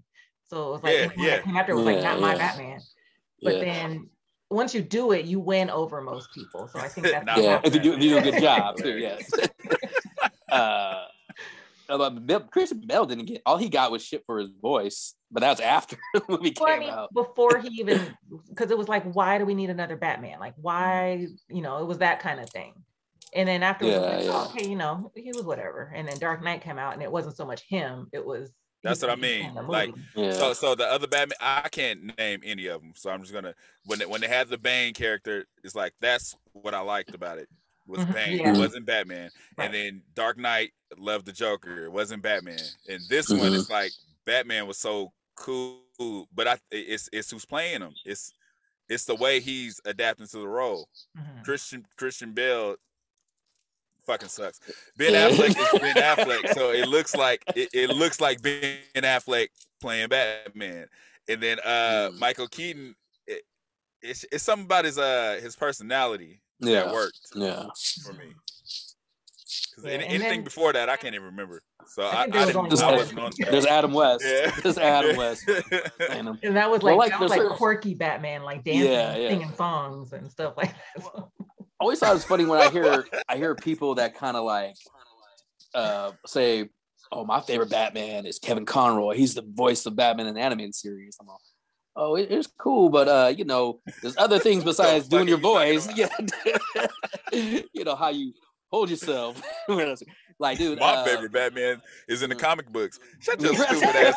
[0.45, 1.41] So it was like Yeah, anyone yeah.
[1.43, 2.37] came after was like Yeah, not my.
[2.37, 2.81] Batman.
[3.43, 3.65] But yeah.
[3.65, 4.11] then
[4.51, 6.69] once you do it, you win over most people.
[6.69, 8.77] So I think that's yeah, my if you do, if you do a good job
[8.83, 9.31] too, yes.
[10.51, 11.05] uh,
[11.89, 15.41] but Bill, Christian Bale didn't get all he got was shit for his voice, but
[15.41, 17.13] that was after the movie Well, I came mean, out.
[17.15, 18.15] before he even
[18.49, 20.39] because it was like, why do we need another Batman?
[20.39, 22.75] Like, why, you know, it was that kind of thing.
[23.35, 24.45] And then afterwards, Yeah, like, yeah.
[24.61, 25.93] okay, you know, he was whatever.
[25.95, 28.51] And then Dark Knight came out, and it wasn't so much him; it was.
[28.89, 29.95] That's what I mean, like.
[30.15, 32.93] Yeah, So, so the other Batman, I can't name any of them.
[32.97, 33.55] So I'm just gonna
[33.87, 37.39] when they, when they had the Bane character, it's like that's what I liked about
[37.39, 37.49] it
[37.87, 38.39] was Mhm, Bane.
[38.39, 38.53] yeah.
[38.53, 39.31] It wasn't Batman.
[39.57, 39.65] Right.
[39.67, 41.85] And then Dark Knight loved the Joker.
[41.85, 42.59] It wasn't Batman.
[42.89, 43.59] And this one, Mhm.
[43.59, 43.93] it's like
[44.27, 47.95] Batman was so cool, but I it's it's who's playing him.
[48.05, 48.33] It's
[48.89, 50.89] it's the way he's adapting to the role.
[51.17, 51.45] Mhm.
[51.45, 52.77] Christian Christian Bale
[54.09, 54.59] fucking sucks.
[54.97, 55.29] Ben Yeah.
[55.29, 59.49] Affleck is Ben Affleck, so it looks like it, it looks like Ben Affleck
[59.81, 60.87] playing Batman,
[61.29, 62.19] and then uh Mm.
[62.19, 62.97] Michael Keaton.
[63.29, 63.43] It,
[64.03, 67.67] it's it's something about his uh his personality that yeah, worked yeah.
[68.05, 68.33] for me.
[69.75, 71.63] 'Cause Yeah, any- anything then- before that, I can't even remember.
[71.87, 72.83] So I I, think there I was didn't.
[72.83, 73.31] I wasn't on.
[73.51, 74.25] There's Adam West.
[74.27, 74.51] Yeah.
[74.63, 75.49] There's Adam West.
[76.11, 79.17] And that was Well, like, like, that was like certain- quirky Batman, like dancing, Yeah,
[79.17, 79.29] yeah.
[79.31, 81.03] singing songs and stuff like that.
[81.03, 81.38] So- I
[81.81, 84.75] always thought it was funny when I hear I hear people that kind of like
[85.75, 86.69] uh say,
[87.13, 89.15] "Oh, my favorite Batman is Kevin Conroy.
[89.15, 91.37] He's the voice of Batman in the animated series." I'm like,
[91.97, 95.89] "Oh, it- it's cool, but uh, you know, there's other things besides doing your voice.
[95.97, 96.09] Yeah,
[97.33, 98.33] you know how you
[98.71, 99.41] hold yourself.
[100.39, 102.99] like, dude, My uh, favorite Batman is in the comic books.
[103.21, 104.15] Shut your stupid ass.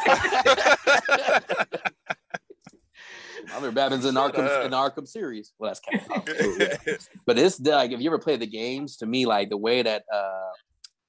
[3.47, 5.53] My favorite Batman's in Arkham in Arkham series.
[5.57, 6.25] Well, that's kind of
[6.85, 9.81] cool, but it's like if you ever play the games, to me, like the way
[9.81, 10.49] that uh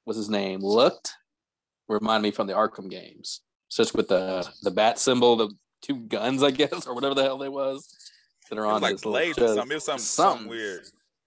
[0.05, 1.13] what's his name looked
[1.89, 3.41] reminded me from the Arkham games.
[3.69, 5.51] Such with the the bat symbol, the
[5.83, 7.95] two guns, I guess, or whatever the hell they was
[8.51, 9.71] that are It was on like this blades or something.
[9.71, 10.39] It was something, Something.
[10.39, 10.83] something weird.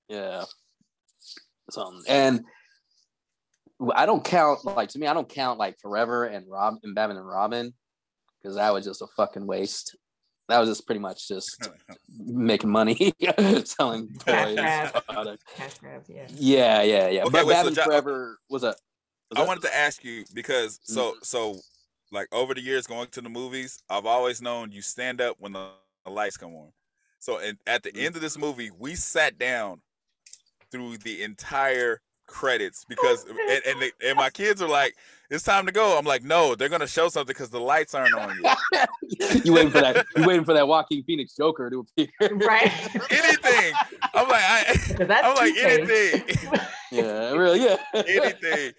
[0.09, 0.43] Yeah.
[1.71, 2.45] Something and
[3.95, 5.07] I don't count like to me.
[5.07, 7.73] I don't count like Forever and Rob and Batman and Robin
[8.41, 9.97] because that was just a fucking waste.
[10.47, 11.67] That was just pretty much just
[12.19, 13.13] making money
[13.65, 14.55] selling Cash toys.
[14.55, 15.37] grab.
[15.55, 16.27] Cash grabs, yeah.
[16.35, 17.21] Yeah, yeah, yeah.
[17.23, 18.67] Okay, but wait, so Jo- Forever was a.
[18.67, 21.17] was I a- wanted to ask you because so mm-hmm.
[21.23, 21.59] so
[22.11, 25.53] like over the years going to the movies, I've always known you stand up when
[25.53, 25.69] the,
[26.05, 26.71] the lights come on.
[27.19, 28.05] So and at the mm-hmm.
[28.05, 29.81] end of this movie, we sat down
[30.71, 34.95] through the entire credits because and and, they, and my kids are like,
[35.29, 38.13] "It's time to go." I'm like, "No, they're gonna show something because the lights aren't
[38.13, 38.37] on
[38.71, 38.89] yet."
[39.45, 40.05] you waiting for that?
[40.15, 42.07] You waiting for that Joaquin Phoenix Joker to appear?
[42.35, 42.71] Right.
[43.11, 43.73] anything.
[44.13, 46.21] I'm like, I, I'm like Two-Face.
[46.21, 46.59] anything.
[46.91, 47.77] yeah, really, yeah.
[47.93, 48.73] anything.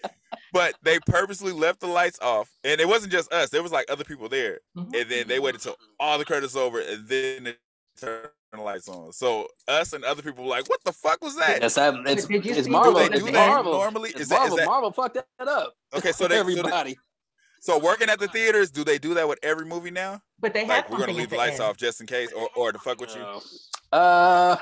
[0.53, 3.49] But they purposely left the lights off, and it wasn't just us.
[3.49, 4.99] There was like other people there, Mhm.
[5.01, 7.55] and then they waited till all the credits over, and then they
[7.99, 9.11] turned the lights on.
[9.13, 12.25] So us and other people were like, "What the fuck was that?" Yes, that, it's,
[12.25, 12.93] Did you it's Marvel.
[12.93, 13.49] do they do It's that?
[13.49, 13.71] Marvel.
[13.73, 14.09] normally?
[14.11, 14.57] It's Is that, is Marvel.
[14.57, 15.73] that Marvel fucked that up.
[15.95, 16.11] okay?
[16.11, 16.97] So they so, they- everybody.
[17.61, 20.21] so working at the theaters, do they do that with every movie now?
[20.39, 21.63] But they have we're gonna leave the the lights end.
[21.69, 23.23] off just in case, or or to fuck with you.
[23.91, 24.57] Uh,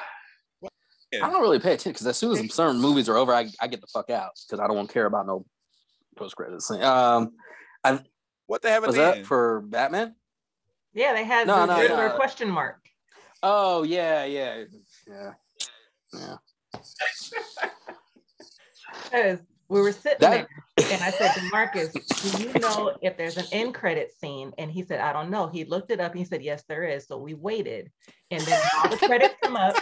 [1.12, 1.26] Yeah.
[1.26, 3.68] I don't really pay attention because as soon as certain movies are over, I, I
[3.68, 5.46] get the fuck out because I don't want to care about no
[6.18, 6.70] post credits.
[6.72, 7.32] Um,
[7.84, 8.00] I
[8.48, 9.28] What they have at was the that end?
[9.28, 10.16] for Batman?
[10.94, 12.16] Yeah, they had No, the no, regular no.
[12.16, 12.80] question mark.
[13.48, 14.64] Oh yeah, yeah,
[15.08, 15.32] yeah,
[16.14, 16.36] yeah.
[19.04, 23.18] Because we were sitting That- there and I said to Marcus, Do you know if
[23.18, 24.52] there's an end credit scene?
[24.58, 25.46] And he said, I don't know.
[25.48, 27.06] He looked it up and he said, Yes, there is.
[27.08, 27.92] So we waited.
[28.32, 29.76] And then all the credits come up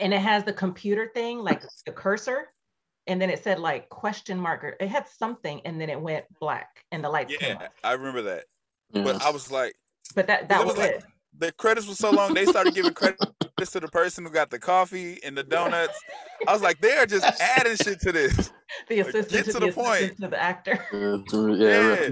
[0.00, 2.48] and it has the computer thing, like the cursor.
[3.06, 4.74] And then it said like question marker.
[4.80, 7.72] It had something and then it went black and the lights came Yeah, up.
[7.84, 8.44] I remember that.
[8.90, 9.02] yeah.
[9.04, 9.74] But I was like,
[10.16, 11.04] But that that was was like it.
[11.38, 13.20] The credits were so long, they started giving credits
[13.72, 15.98] to the person who got the coffee and the donuts.
[16.46, 18.52] I was like, they are just adding shit to this.
[18.88, 20.16] The Like, assistant get to, to the, the point.
[20.18, 20.82] to the actor.
[21.58, 22.10] yeah,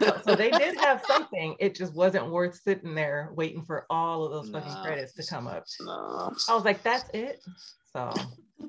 [0.00, 1.54] So, so they did have something.
[1.60, 4.82] It just wasn't worth sitting there waiting for all of those fucking Nah.
[4.82, 5.62] credits to come up.
[5.80, 6.34] no.
[6.48, 7.40] I was like, that's it.
[7.92, 8.12] So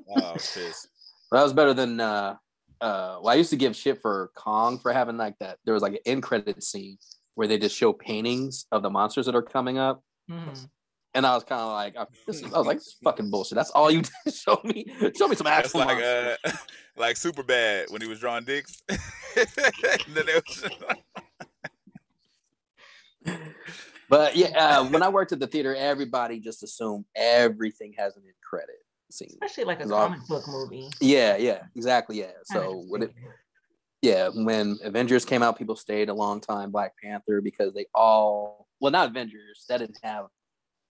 [0.08, 0.86] Oh, piss.
[1.32, 2.36] That was better than uh
[2.80, 5.58] uh well I used to give shit for Kong for having like that.
[5.64, 6.98] There was like an end credit scene
[7.38, 10.02] where they just show paintings of the monsters that are coming up.
[10.28, 10.68] mhm.
[11.14, 13.30] And I was kind of like, I, this is, I was like, this is fucking
[13.30, 13.54] bullshit.
[13.54, 14.34] That's all you did.
[14.34, 14.84] show me.
[15.16, 16.36] Show me some That's like monsters.
[16.44, 16.50] uh,
[16.96, 18.82] like super bad when he was drawing dicks.
[18.88, 18.98] And
[20.16, 20.42] then it
[23.24, 23.34] was-
[24.10, 24.48] But yeah,
[24.80, 28.76] uh, when I worked at the theater, everybody just assumed everything has an end credit
[29.12, 29.28] scene.
[29.30, 30.88] especially like a It's all- comic book movie.
[31.00, 32.18] Yeah, yeah, exactly.
[32.18, 32.32] Yeah.
[32.44, 33.32] So when it, stupid.
[34.02, 36.70] Yeah, when Avengers came out, people stayed a long time.
[36.70, 39.64] Black Panther because they all well, not Avengers.
[39.68, 40.26] That didn't have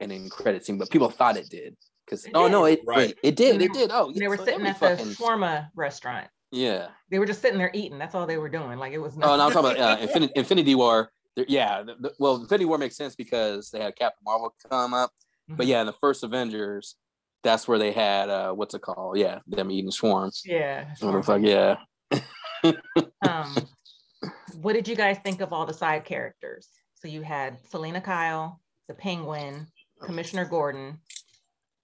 [0.00, 1.74] an end credit scene, but people thought it did.
[2.04, 2.98] Because It oh no, it Right.
[3.08, 3.90] wait, it did, And it did.
[3.92, 6.28] Oh, they were so sitting every at the fucking- shawarma restaurant.
[6.50, 6.88] yeah.
[7.10, 7.98] They were just sitting there eating.
[7.98, 8.78] That's all they were doing.
[8.78, 11.10] Like it was Oh, no, I'm talking about uh, Infinity, Infinity War.
[11.34, 14.92] There- Yeah, the, the- well, Infinity War makes sense because they had Captain Marvel come
[14.92, 15.12] up.
[15.48, 15.70] But Mhm.
[15.70, 16.96] yeah, in the first Avengers,
[17.42, 19.16] that's where they had uh, what's it called?
[19.16, 20.42] Yeah, them eating shawarmas.
[20.44, 20.94] yeah.
[21.00, 21.40] What the fuck?
[21.40, 21.76] Yeah.
[23.22, 23.68] Um,
[24.60, 26.68] what did you guys think of all the side characters?
[26.94, 29.66] So you had Selina Kyle, the Penguin,
[30.02, 30.98] Commissioner Gordon.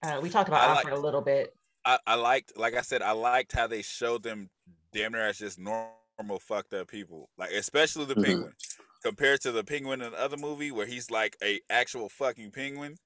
[0.03, 1.55] Uh, we talked about Alfred a little bit.
[1.85, 4.49] I, I liked, like I said, I liked how they showed them
[4.93, 7.29] damn near as just normal fucked up people.
[7.37, 8.25] Like especially the Mhm.
[8.25, 8.53] penguin,
[9.03, 12.97] compared to the penguin in the other movie where he's like a actual fucking penguin.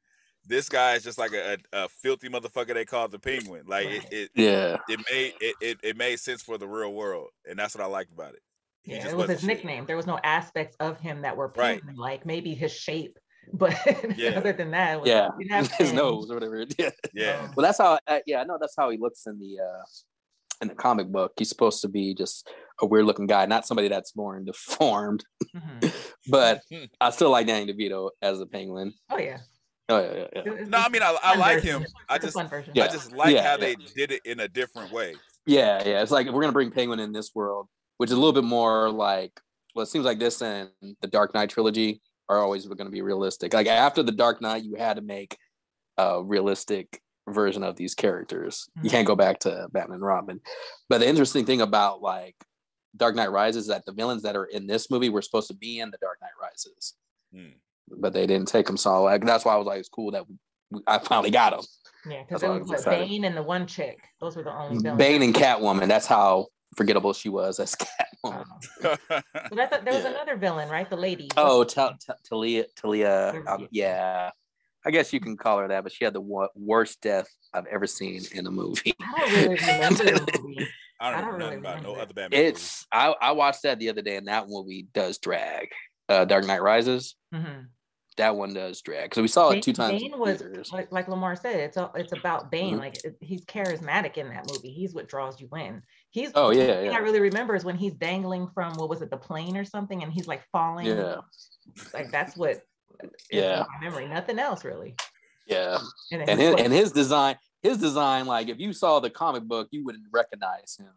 [0.48, 3.64] This guy is just like a, a, a filthy motherfucker they called the penguin.
[3.66, 4.78] Like it, it, Yeah.
[4.88, 7.86] it made it, it, it made sense for the real world, and that's what I
[7.86, 8.40] liked about it.
[8.82, 9.56] He Yeah, just it was wasn't his shit.
[9.64, 9.86] nickname.
[9.86, 11.82] There was no aspects of him that were Right.
[11.94, 13.18] like, maybe his shape,
[13.52, 13.74] but
[14.16, 14.30] Yeah.
[14.30, 15.28] other than that, was, Yeah.
[15.38, 15.92] he have His fins.
[15.92, 16.64] nose or whatever.
[16.78, 16.90] Yeah.
[17.14, 17.98] Yeah, Um, Well, that's how.
[18.06, 19.82] Uh, yeah, I know that's how he looks in the uh,
[20.62, 21.32] in the comic book.
[21.36, 22.48] He's supposed to be just
[22.80, 25.24] a weird looking guy, not somebody that's born deformed.
[25.54, 25.92] mhm.
[26.28, 26.62] But
[27.00, 28.92] I still like Danny DeVito as a penguin.
[29.10, 29.38] Oh yeah.
[29.90, 30.52] Oh yeah, yeah, yeah.
[30.52, 31.82] It- no, I mean I, I like version.
[31.82, 31.86] him.
[32.08, 32.36] I just.
[32.74, 32.84] Yeah.
[32.84, 33.56] I just like Yeah, how yeah.
[33.56, 35.14] they did it in a different way.
[35.46, 36.02] Yeah, yeah.
[36.02, 38.44] It's like if we're gonna bring Penguin in this world, which is a little bit
[38.44, 39.32] more like
[39.74, 40.70] well, it seems like this and
[41.00, 43.54] the Dark Knight trilogy are always gonna be realistic.
[43.54, 45.36] Like after the Dark Knight, you had to make
[45.96, 48.68] a realistic version of these characters.
[48.82, 50.40] You can't go back to Batman and Robin.
[50.88, 52.34] But the interesting thing about like
[52.96, 55.54] Dark Knight Rises is that the villains that are in this movie were supposed to
[55.54, 56.94] be in the Dark Knight Rises,
[57.34, 57.56] Hmm.
[57.96, 58.76] But they didn't take them.
[58.76, 61.64] So like, that's why I was like, it's cool that we, I finally got them.
[62.08, 62.90] Yeah, because it was was what.
[62.98, 63.98] Bane and the one chick.
[64.20, 64.98] Those were the only villains.
[64.98, 65.88] Bane and Catwoman.
[65.88, 66.46] That's how
[66.76, 68.44] forgettable she was as Catwoman.
[68.44, 68.44] Um,
[69.10, 70.10] but I thought there was Yeah.
[70.10, 70.88] another villain, right?
[70.88, 71.28] The lady.
[71.36, 74.30] Oh, Ta- Ta- Talia, Talia, um, yeah.
[74.86, 77.66] I guess you can call her that, but she had the wo- worst death I've
[77.66, 78.94] ever seen in a movie.
[79.00, 80.68] I don't really remember the movie.
[81.00, 82.40] I don't, I know don't nothing really about no other Batman.
[82.40, 82.52] movies.
[82.54, 85.68] It's I, I watched that the other day, and that movie does drag.
[86.08, 87.16] Uh, Dark Knight Rises.
[87.34, 87.66] Mhm.
[88.18, 90.00] That one does drag because we saw it two times.
[90.02, 92.74] Bane was like, like Lamar said, it's a, it's about Bane.
[92.76, 92.78] Mhm.
[92.80, 94.70] Like it- he's charismatic in that movie.
[94.70, 95.82] He's what draws you in.
[96.10, 96.92] He's Oh, the yeah, thing yeah.
[96.92, 100.02] I really remember is when he's dangling from what was it, the plane or something,
[100.02, 100.86] and he's like falling.
[100.86, 101.16] Yeah,
[101.94, 102.60] like that's what.
[103.30, 103.64] Yeah.
[103.80, 104.08] my memory.
[104.08, 104.96] Nothing else really.
[105.46, 105.78] yeah.
[106.10, 109.10] And, And he's his, like- and his design, his design, like if you saw the
[109.10, 110.90] comic book, you wouldn't recognize him.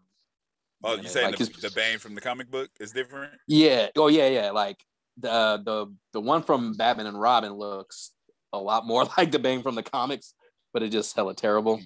[0.84, 3.32] Oh, know, you saying like the, his- the Bane from the comic book is different?
[3.48, 3.90] Yeah.
[3.96, 4.50] Oh yeah, yeah.
[4.50, 4.78] Like
[5.17, 8.12] the the the one from Batman and Robin looks
[8.54, 10.34] a lot more like the Bane from the comics,
[10.74, 11.78] but it just hella terrible.
[11.78, 11.84] Hmm.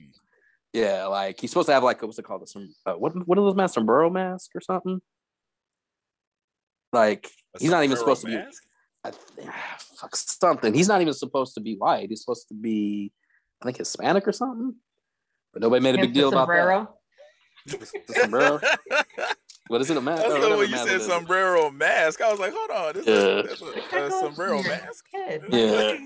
[0.73, 2.47] Yeah, like he's supposed to have like what's it called?
[2.49, 3.75] Some uh, what what are those masks?
[3.75, 4.99] Sombrero mask or something?
[6.91, 8.57] Like A he's not even sombrero supposed to be.
[9.05, 9.49] I th-
[9.99, 10.73] fuck something.
[10.73, 12.09] He's not even supposed to be white.
[12.09, 13.11] He's supposed to be,
[13.61, 14.75] I think, Hispanic or something.
[15.53, 16.79] But nobody made a big the deal about sombrero.
[16.81, 16.93] that.
[17.65, 18.60] The sombrero.
[19.67, 19.97] What is it?
[19.97, 20.21] A mask?
[20.21, 21.06] That's Oh, good whatever when you said it is.
[21.08, 22.21] sombrero mask.
[22.21, 23.51] I was like, hold on, this Yeah.
[23.51, 25.06] is, that's a, a sombrero mask.
[25.12, 25.41] head.
[25.49, 25.97] Yeah.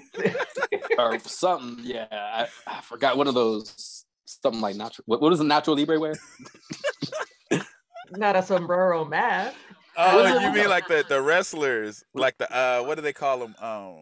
[0.98, 1.84] or something.
[1.84, 4.06] Yeah, I, I forgot one of those.
[4.26, 5.04] Something like natural.
[5.08, 6.14] What, what is a Nacho Libre wear?
[8.12, 9.56] Not a sombrero mask.
[9.98, 13.56] Oh, you mean like the the wrestlers, like the uh, what do they call them?
[13.60, 13.98] Um,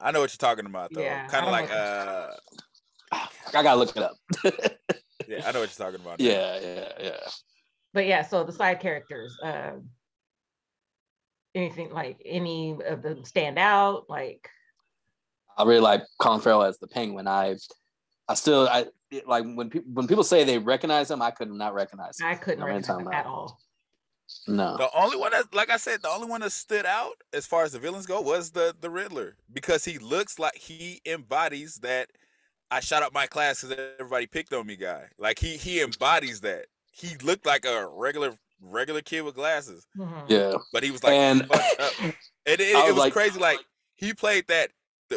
[0.00, 1.00] I know what you're talking about though.
[1.00, 2.28] Yeah, kind of like uh,
[3.10, 4.16] Ah, I gotta look it up.
[5.28, 6.18] yeah, I know what you're talking about.
[6.18, 6.24] now.
[6.24, 7.16] yeah, yeah, yeah.
[7.92, 9.88] But yeah, so the side characters, um,
[11.54, 14.04] anything like any of them stand out?
[14.08, 14.48] Like
[15.56, 17.26] I really like Colin Farrell as the Penguin.
[17.26, 17.56] I,
[18.28, 18.86] I still, I
[19.26, 22.26] like when people when people say they recognize him, I could not recognize him.
[22.26, 23.18] I couldn't Not recognize times them now.
[23.18, 23.60] at all.
[24.48, 24.76] No.
[24.76, 27.62] The only one that, like I said, the only one that stood out as far
[27.62, 32.10] as the villains go was the the Riddler because he looks like he embodies that.
[32.70, 35.04] I shot up my class because everybody picked on me, guy.
[35.18, 36.66] Like he he embodies that.
[36.92, 40.24] He looked like a regular regular kid with glasses, Mhm.
[40.30, 40.54] Yeah.
[40.72, 41.50] but he was like And up.
[42.00, 42.14] And
[42.46, 43.38] it, it, I it was was like- crazy.
[43.38, 43.58] Like
[43.96, 44.70] he played that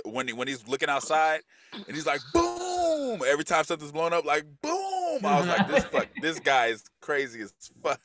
[0.06, 1.42] when he, when he's looking outside
[1.74, 5.26] and he's like boom every time something's blown up, like boom.
[5.26, 8.00] I was like, this fuck, this guy is crazy as fuck.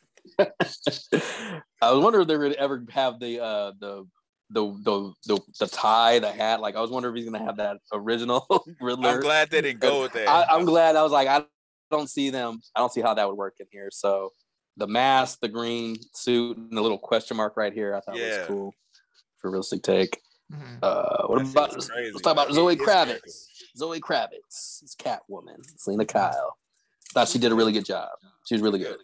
[1.82, 4.06] I was wondering if they would ever have the uh the
[4.54, 6.60] the the the, the tie, the hat.
[6.60, 8.46] Like I was wondering if he's gonna have that original
[8.80, 9.10] Riddler.
[9.10, 10.28] I'm glad they didn't go with that.
[10.28, 10.96] I, I'm glad.
[10.96, 11.44] I was like, I
[11.90, 12.60] don't see them.
[12.74, 13.88] I don't see how that would work in here.
[13.92, 14.32] So
[14.76, 18.38] the mask, the green suit, and the little question mark right here, I thought Yeah.
[18.38, 18.74] was cool
[19.38, 20.20] for a realistic take.
[20.52, 20.78] Mhm.
[20.82, 23.06] Uh, what That about was let's talk about Like, Zoe Kravitz.
[23.06, 23.30] character.
[23.76, 26.56] Zoe Kravitz, is Catwoman, Selina Kyle.
[27.12, 28.10] Thought she did a really good job.
[28.46, 28.98] She was really good.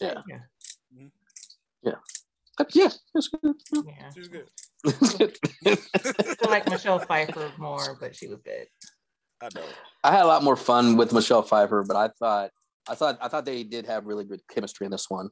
[0.00, 0.14] Yeah.
[1.82, 1.92] yeah.
[2.72, 3.54] Yeah, it's good.
[3.72, 4.10] yeah.
[4.12, 4.48] She was good.
[5.66, 8.66] I like Michelle Pfeiffer more, but she was good.
[9.42, 9.64] I know.
[10.04, 12.50] I had a lot more fun with Michelle Pfeiffer, but I thought
[12.88, 15.28] I thought I thought they did have really good chemistry in this one.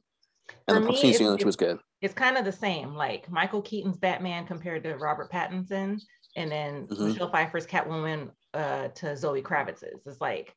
[0.67, 1.79] And For the me, scene was good.
[2.01, 5.99] It's kind of the same, like Michael Keaton's Batman compared to Robert Pattinson,
[6.35, 6.99] and then Mhm.
[7.09, 10.05] Michelle Pfeiffer's Catwoman uh, to Zoe Kravitz's.
[10.05, 10.55] It's like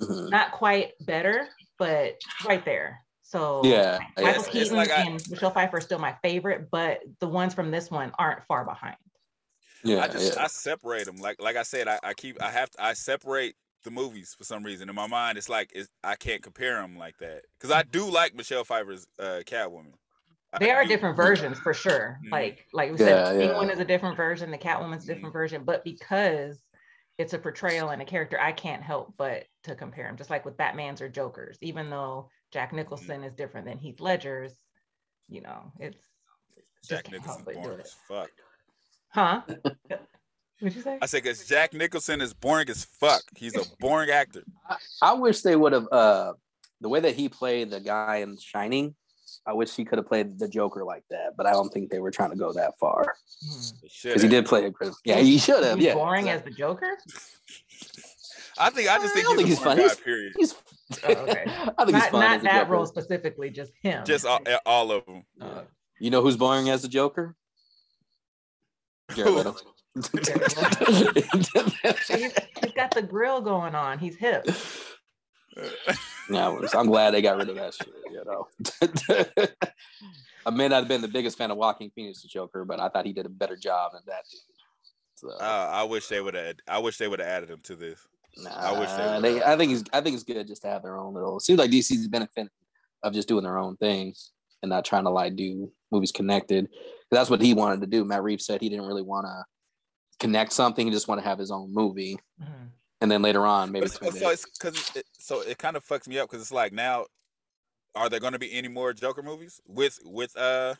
[0.00, 0.30] Mhm.
[0.30, 2.14] not quite better, but
[2.46, 3.04] right there.
[3.30, 4.28] So Yeah, Michael yeah.
[4.30, 7.54] It's- it's Keaton like I- and Michelle Pfeiffer are still my favorite, but the ones
[7.54, 8.96] from this one aren't far behind.
[9.84, 10.42] Yeah, I just yeah.
[10.44, 11.16] I separate them.
[11.18, 14.42] Like like I said, I, I keep I have to, I separate the movies for
[14.44, 14.88] some reason.
[14.88, 18.10] In my mind, it's like it's, I can't compare them like that because I do
[18.10, 19.92] like Michelle Pfeiffer's uh, Catwoman.
[20.52, 20.88] I They are do.
[20.88, 22.18] different versions for sure.
[22.26, 22.32] Mhm.
[22.32, 23.46] Like like we Yeah, said, the yeah.
[23.52, 25.14] Penguin is a different version, the Catwoman's a Mhm.
[25.14, 26.60] different version, but because
[27.16, 30.16] it's a portrayal and a character, I can't help but to compare them.
[30.16, 34.54] Just like with Batman's or Joker's, even though Jack Nicholson is different than Heath Ledger's,
[35.28, 35.96] you know, it's
[36.56, 37.86] just Jack can't Nicholson help do boring it.
[37.86, 38.30] as fuck.
[39.12, 39.42] Huh?
[40.60, 40.98] What'd you say?
[41.00, 43.22] I say because Jack Nicholson is boring as fuck.
[43.36, 44.42] He's a boring actor.
[45.00, 46.32] I wish they would have uh
[46.80, 48.94] the way that he played the guy in Shining.
[49.46, 51.98] I wish he could have played the Joker like that, but I don't think they
[52.00, 53.60] were trying to go that far Hmm.
[53.80, 54.74] They should because he did play it.
[55.04, 55.78] Yeah, he should have.
[55.78, 56.50] He's Yeah, boring exactly.
[56.52, 56.98] as the Joker?
[58.58, 59.88] I think I just think don't he's, think he's boring funny.
[59.88, 60.32] guy, period.
[60.38, 60.54] He's.
[61.04, 61.44] Oh, okay.
[61.78, 64.04] I think he's Not, not that role specifically, just him.
[64.04, 65.24] Just all, all of them.
[65.40, 65.62] Uh,
[65.98, 67.34] You know who's boring as the Joker?
[69.14, 69.56] Jared Leto.
[69.94, 70.08] he's,
[72.08, 73.98] he's got the grill going on.
[73.98, 74.46] He's hip.
[76.30, 77.88] Yeah, I'm glad they got rid of that shit.
[78.08, 78.46] You know,
[80.46, 82.88] I may not have been the biggest fan of Joaquin Phoenix the Joker, but I
[82.88, 84.40] thought he did a better job than that dude.
[85.16, 86.54] So, Uh, I wish they would have.
[86.68, 88.06] I wish they would have added him to this.
[88.38, 89.32] Nah, I wish they they.
[89.34, 89.48] would've.
[89.48, 89.84] I think it's.
[89.92, 91.36] I think it's good just to have their own little.
[91.38, 92.48] It seems like DC's benefiting
[93.02, 94.14] of just doing their own thing
[94.62, 96.68] and not trying to like do movies connected.
[97.10, 98.04] That's what he wanted to do.
[98.04, 99.44] Matt Reeves said he didn't really want to
[100.20, 100.86] connect something.
[100.86, 102.70] He just want to have his own movie, Mhm.
[103.00, 103.86] and then later on maybe.
[103.86, 106.42] But turn it's, so it's because it, so it kind of fucks me up because
[106.42, 107.06] it's like now,
[107.94, 110.74] are there going to be any more Joker movies with with uh?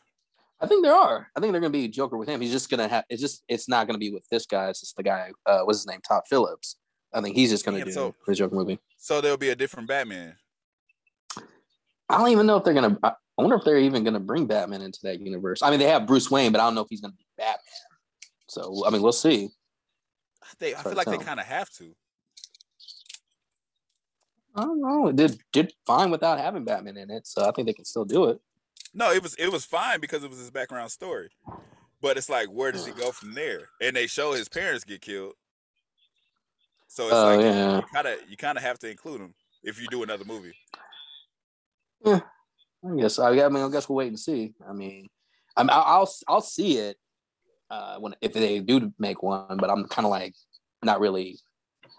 [0.63, 1.27] I think there are.
[1.35, 2.43] I think they're gonna be Joker with him.
[2.43, 3.05] He's just gonna have.
[3.09, 3.43] It's just.
[3.49, 4.69] It's not gonna be with this guy.
[4.69, 5.33] It's just the guy.
[5.47, 6.01] Uh, what's his name?
[6.07, 6.77] Todd Phillips.
[7.13, 8.79] I think he's just gonna Damn, do so- the Joker movie.
[8.99, 10.37] So there'll be a different Batman.
[12.09, 12.99] I don't even know if they're gonna.
[13.03, 15.63] I I wonder if they're even gonna bring Batman into that universe.
[15.63, 17.59] I mean, they have Bruce Wayne, but I don't know if he's gonna be Batman.
[18.49, 19.49] So I mean, we'll see.
[20.59, 21.95] They, I feel like they kind of have to.
[24.55, 25.09] I don't know.
[25.09, 28.05] It did did fine without having Batman in it, so I think they can still
[28.05, 28.41] do it.
[28.93, 31.31] No, it was it was fine because it was his background story.
[32.03, 33.69] But it's like, where does he go from there?
[33.81, 35.35] And they show his parents get killed.
[36.93, 37.77] So it's Oh like yeah.
[37.77, 40.53] you kind of you kind of have to include him if you do another movie.
[42.05, 42.21] Yeah,
[42.85, 44.55] I guess I, I mean I guess we'll wait and see.
[44.69, 45.09] I mean,
[45.57, 46.97] I'm I'll I'll, I'll see it
[47.71, 50.35] uh, when if they do make one, but I'm kind of like
[50.83, 51.39] not really.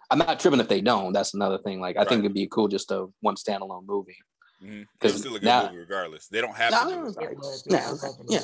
[0.09, 1.13] I'm not tripping if they don't.
[1.13, 1.79] That's another thing.
[1.79, 2.09] Like I Right.
[2.09, 4.17] think it'd be cool just a one standalone movie.
[4.61, 4.81] Mhm.
[4.81, 6.27] It's 'Cause still a good now- movie regardless.
[6.27, 7.37] They don't have No, to do no, it.
[7.39, 7.93] no, Yeah,
[8.27, 8.39] yeah,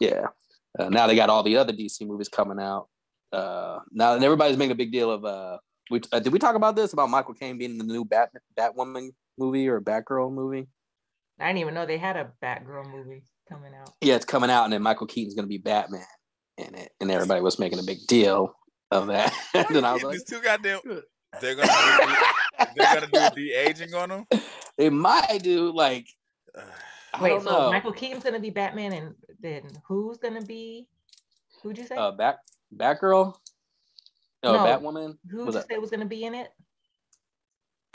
[0.00, 0.10] yeah.
[0.10, 0.26] Yeah.
[0.78, 2.88] Uh, now they got all the other DC movies coming out.
[3.32, 5.24] Uh, now and everybody's making a big deal of.
[5.24, 5.56] Uh,
[5.90, 8.30] we uh, did we talk about this about Michael Caine being in the new Bat
[8.58, 10.68] Batwoman movie or Batgirl movie?
[11.40, 13.90] I didn't even know they had a Batgirl movie coming out.
[14.00, 16.02] Yeah, it's coming out, and then Michael Keaton's going to be Batman
[16.56, 18.54] in it, and everybody was making a big deal
[18.90, 19.32] of that.
[19.54, 20.80] and then I was like, These two goddamn.
[21.40, 24.26] They're gonna do, de- they're gonna do de aging on them.
[24.78, 26.08] they might do like
[27.14, 27.70] I Wait, so know.
[27.70, 30.88] Michael Keaton's gonna be Batman, and then who's gonna be?
[31.62, 31.96] Who'd you say?
[31.96, 32.38] uh, Bat
[32.76, 33.34] Batgirl,
[34.44, 34.58] oh No.
[34.58, 35.18] Batwoman.
[35.30, 36.50] Who'd was you say was gonna be in it?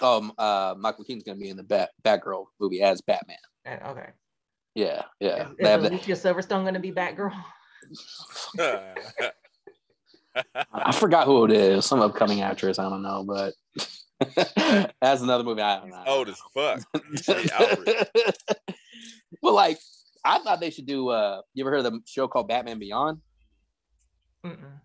[0.02, 3.38] Um, uh, Michael Keaton's going to be in the Bat Batgirl movie as Batman.
[3.66, 4.10] Uh, okay.
[4.74, 5.50] Yeah, yeah.
[5.52, 7.32] Is, They have is that- Alicia Silverstone gonna be Batgirl?
[10.74, 11.86] I forgot who it is.
[11.86, 12.80] Some upcoming actress.
[12.80, 13.54] I don't know, but
[15.00, 15.62] that's another movie.
[15.62, 16.04] I don't know.
[16.08, 16.82] Old as fuck.
[19.36, 19.78] You well, like
[20.24, 21.10] I thought they should do.
[21.10, 23.20] uh You ever heard of the show called Batman Beyond?
[24.46, 24.80] Mm-mm.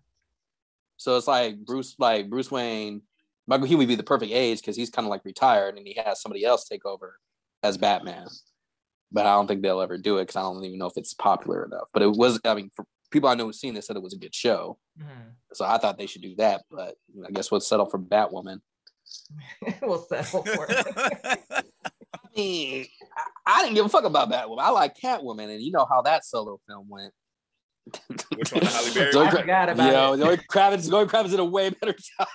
[0.99, 3.01] So it's like Bruce, like Bruce Wayne,
[3.47, 5.97] Michael Keaton would be the perfect age because he's kind of like retired and he
[6.05, 7.17] has somebody else take over
[7.63, 8.27] as Batman.
[9.09, 11.13] But I don't think they'll ever do it because I don't even know if it's
[11.13, 11.87] popular enough.
[11.93, 14.13] But it was, I mean, for people I know who've seen it said it was
[14.13, 14.77] a good show.
[14.99, 15.31] Mhm.
[15.53, 16.63] So I thought they should do that.
[16.69, 18.59] But I guess we'll settle for Batwoman.
[19.81, 21.39] we'll settle for it.
[22.13, 22.85] I mean,
[23.45, 24.59] I didn't give a fuck about Batwoman.
[24.59, 27.13] I like Catwoman, and you know how that solo film went.
[28.35, 29.33] Which one, the Halle Berry Zoe I one?
[29.33, 30.17] Kra- forgot about Yo, it.
[30.19, 32.27] Zoe Kravitz, Zoe Kravitz did a way better job.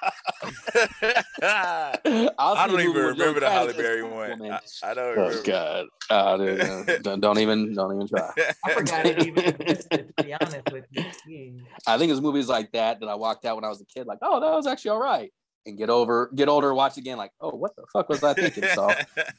[2.38, 4.50] I'll I don't even movie with Zoe remember the Kravitz Halle Berry one.
[4.52, 5.42] I, I don't Oh remember.
[5.42, 5.86] God!
[6.10, 8.30] Uh, dude, don't, don't even, don't even try.
[8.64, 10.84] I forgot it even existed, to be honest with
[11.26, 11.60] you.
[11.86, 14.06] I think it's movies like that that I walked out when I was a kid,
[14.06, 15.32] like, oh, that was actually all right,
[15.66, 18.64] and get over, get older, watch again, like, oh, what the fuck was I thinking?
[18.74, 18.90] So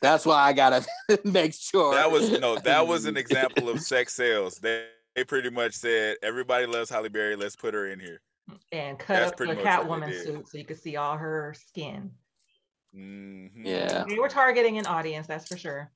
[0.02, 0.86] that's why I gotta
[1.26, 4.56] make sure that was no, that was an example of sex sales.
[4.56, 4.86] They,
[5.16, 7.36] they pretty much said everybody loves Halle Berry.
[7.36, 8.22] Let's put her in here.
[8.72, 11.56] And cut That's up the much what Catwoman suit so you could see all her
[11.58, 12.12] skin.
[12.96, 13.52] Mhm.
[13.56, 14.06] Yeah.
[14.08, 15.92] They were targeting an audience, that's for sure.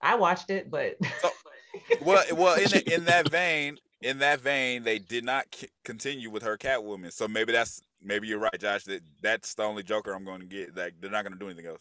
[0.00, 0.96] I watched it, but
[2.02, 6.30] Well, well, in the, in that vein, in that vein, they did not c- continue
[6.30, 7.12] with her Catwoman.
[7.12, 8.84] So maybe that's maybe you're right, Josh.
[8.84, 10.76] That that's the only Joker I'm going to get.
[10.76, 11.80] Like they're not going to do anything else.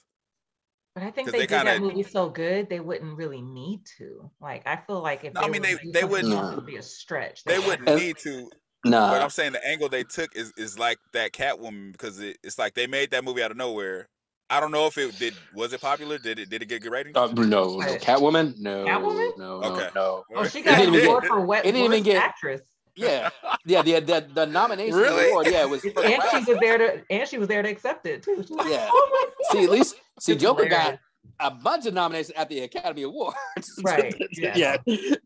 [0.98, 3.82] But I think they, they did that kinda- movie so good they wouldn't really need
[4.00, 4.32] to.
[4.42, 6.78] Like I feel like if No, I mean, they- they wouldn't- else, it would be
[6.78, 7.44] a stretch.
[7.44, 8.50] They They wouldn't need to.
[8.84, 9.12] nah.
[9.12, 12.58] But I'm saying the angle they took is is like that Catwoman because it, it's
[12.58, 14.10] like they made that movie out of nowhere.
[14.50, 15.36] I don't know if it did.
[15.54, 16.18] Was it popular?
[16.18, 16.50] Did it?
[16.50, 17.16] Did it get good ratings?
[17.16, 18.02] Uh, no, no, Right.
[18.02, 19.38] Catwoman, no, Catwoman?
[19.38, 19.90] no, Okay.
[19.94, 20.38] no, no.
[20.40, 22.62] Oh, she got didn't an award for wet it didn't even get- actress.
[22.98, 23.30] Yeah,
[23.66, 25.30] yeah, the the, the nomination Really?
[25.30, 25.82] award, yeah, it was.
[25.82, 28.44] for And she was there to and she was there to accept it too.
[28.50, 28.90] Like, Yeah.
[28.92, 30.98] "Oh See, at least see, It's Joker got
[31.40, 33.36] a bunch of nominations at the Academy Awards.
[33.84, 34.54] Right, yeah.
[34.56, 34.78] yeah.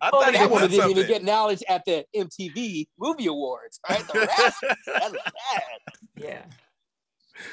[0.01, 0.47] I Oh, thought yeah.
[0.67, 3.79] he didn't even get knowledge at the MTV Movie Awards.
[3.89, 5.13] Right, the rest, that's bad.
[6.17, 6.41] Yeah.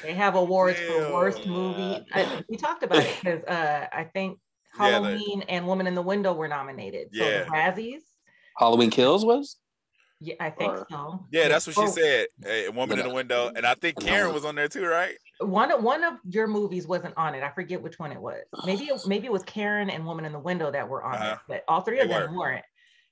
[0.03, 1.51] They have awards for worst Ew.
[1.51, 2.05] movie.
[2.13, 4.37] I, we talked about it because uh, I think
[4.77, 7.09] Yeah, the- Halloween and Woman in the Window were nominated.
[7.13, 7.43] So Yeah.
[7.45, 8.01] the Razzies,
[8.57, 9.55] Halloween Kills was.
[10.19, 11.25] Yeah, I think Or- so.
[11.31, 12.27] Yeah, that's what she Oh, said.
[12.43, 15.17] Hey, a woman in the window, and I think Karen was on there too, right?
[15.39, 17.43] One of one of your movies wasn't on it.
[17.43, 18.43] I forget which one it was.
[18.65, 21.31] Maybe it, maybe it was Karen and Woman in the Window that were on Uh-huh.
[21.33, 22.39] it, but all three of They them were.
[22.39, 22.65] weren't.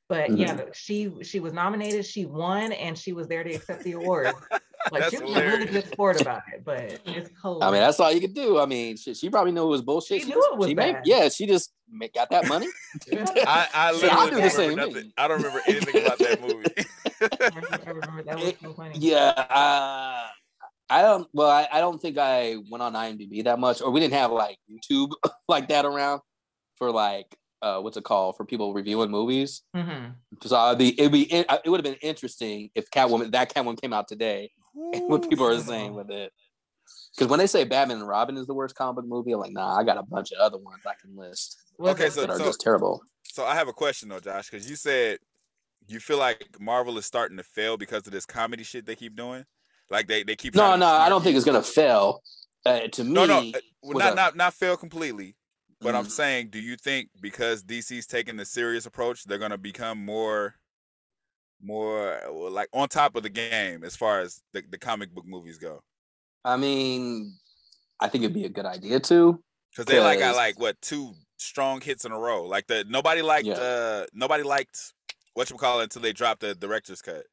[0.09, 0.37] But Mhm.
[0.39, 4.33] yeah, she she was nominated, she won, and she was there to accept the award.
[4.91, 7.61] Like That's she was a really good sport about it, but it's cold.
[7.61, 8.57] I mean, that's all you could do.
[8.59, 10.21] I mean, she, she probably knew it was bullshit.
[10.21, 11.73] She knew just- it was she made- yeah, she just
[12.13, 12.67] got that money.
[13.11, 15.13] I, I See, literally I'll do don't the same remember nothing.
[15.17, 16.65] I don't remember anything about that movie.
[17.21, 18.97] I remember that was was so funny.
[18.99, 20.27] Yeah, uh,
[20.89, 21.27] I don't.
[21.33, 24.31] Well, I, I don't think I went on IMDb that much, or we didn't have
[24.31, 25.11] like YouTube
[25.49, 26.21] like that around
[26.77, 29.63] for like uh, what's it called for people reviewing movies.
[29.75, 30.13] Mhm.
[30.45, 33.93] So I'd be it'd be it would have been interesting if Catwoman that Catwoman came
[33.93, 34.51] out today
[34.93, 36.31] and what people are saying with it.
[37.15, 39.51] Because when they say Batman and Robin is the worst comic book movie, I'm like,
[39.51, 42.21] nah, I got a bunch of other ones I can list Was Okay, it- so-
[42.21, 43.01] that are just terrible.
[43.23, 45.19] So I have a question though, Josh, because you said
[45.87, 49.15] you feel like Marvel is starting to fail because of this comedy shit they keep
[49.15, 49.45] doing.
[49.89, 50.53] Like they they keep.
[50.53, 52.21] No, no, I don't think it's gonna fail.
[52.65, 53.51] Uh, to me, No, no, uh,
[53.81, 54.15] well, not up?
[54.15, 55.36] not not fail completely.
[55.79, 56.11] But I'm Mhm.
[56.11, 60.55] saying, do you think because DC's taking the serious approach, they're gonna become more,
[61.61, 65.57] more like on top of the game as far as the, the comic book movies
[65.57, 65.83] go?
[66.43, 67.37] I mean,
[67.99, 69.43] I think it'd be a good idea too.
[69.71, 72.43] Because they like got 'Cause- like what two strong hits in a row.
[72.45, 73.53] Like the nobody liked Yeah.
[73.59, 74.93] uh nobody liked
[75.33, 77.25] what you call it until they dropped the director's cut.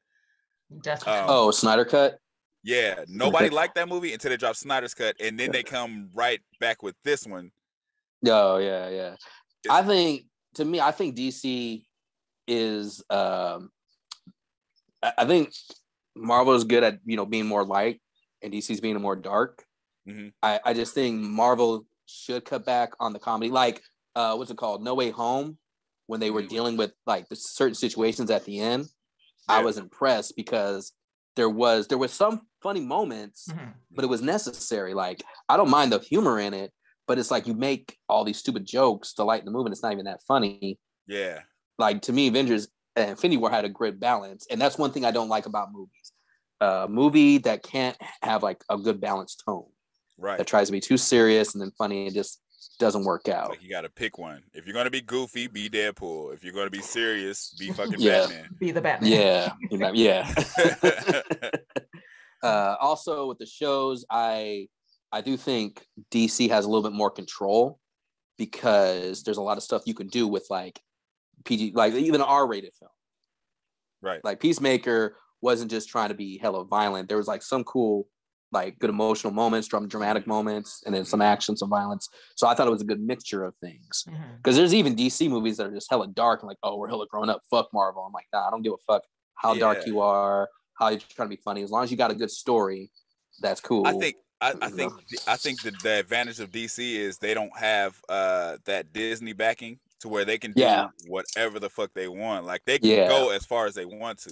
[0.83, 2.19] Justice Um, Oh, Snyder cut.
[2.63, 6.43] Yeah, nobody liked that movie until they dropped Snyder's cut, and then they come right
[6.61, 7.53] back with this one.
[8.27, 9.17] Oh yeah, yeah.
[9.71, 11.87] I think to me, I think DC
[12.47, 13.03] is.
[13.11, 13.71] um
[15.03, 15.53] I I think
[16.17, 18.01] Marvel is good at you know being more light,
[18.43, 19.65] and DC's being more dark.
[20.09, 20.33] Mhm.
[20.43, 23.83] I I just think Marvel should cut back on the comedy, like
[24.15, 25.59] uh what's it called, No Way Home,
[26.07, 26.49] when they were Mhm.
[26.49, 28.89] dealing with like the certain situations at the end.
[29.49, 30.93] I was impressed because
[31.37, 33.75] there was there was some funny moments Mhm.
[33.91, 34.95] but it was necessary.
[34.95, 36.73] Like I don't mind the humor in it,
[37.07, 39.83] but it's like you make all these stupid jokes to lighten the movie, and it's
[39.83, 40.79] not even that funny.
[41.07, 41.41] Yeah,
[41.79, 45.05] Like to me, Avengers and Infinity War had a great balance, and that's one thing
[45.05, 46.13] I don't like about movies.
[46.61, 49.67] A movie that can't have like a good balanced tone
[50.19, 50.39] right.
[50.39, 52.41] that tries to be too serious and then funny and just
[52.79, 53.51] doesn't work out.
[53.51, 54.43] Like you got to pick one.
[54.53, 56.35] If you're gonna be goofy, be Deadpool.
[56.35, 58.27] If you're gonna be serious, be fucking Yeah.
[58.27, 58.49] Batman.
[58.59, 59.13] Be the Batman.
[59.13, 60.35] Yeah, yeah.
[62.43, 64.69] uh, also with the shows, I
[65.15, 67.79] I do think DC has a little bit more control
[68.37, 70.81] because there's a lot of stuff you can do with like
[71.45, 72.91] PG, like even an R-rated film.
[74.03, 74.21] right.
[74.25, 77.09] Like Peacemaker wasn't just trying to be hella violent.
[77.09, 78.09] There was like some cool,
[78.51, 82.09] like good emotional moments, dram- dramatic moments, and then some action, some violence.
[82.35, 84.05] So I thought it was a good mixture of things.
[84.09, 84.39] Mm-hmm.
[84.39, 87.07] Because there's even DC movies that are just hella dark and like, oh, we're hella
[87.07, 87.41] grown up.
[87.49, 88.03] Fuck Marvel.
[88.05, 89.03] I'm like, nah, I don't give a fuck
[89.37, 91.63] how dark you are, how you're trying to be funny.
[91.63, 92.91] As long as you got a good story,
[93.41, 93.87] that's cool.
[93.87, 94.93] I think I, I you think
[95.27, 99.79] I think that the advantage of DC is they don't have uh that Disney backing
[100.01, 100.89] to where they can do Yeah.
[101.09, 102.47] whatever the fuck they want.
[102.47, 103.09] Like they can Yeah.
[103.09, 104.31] go as far as they want to.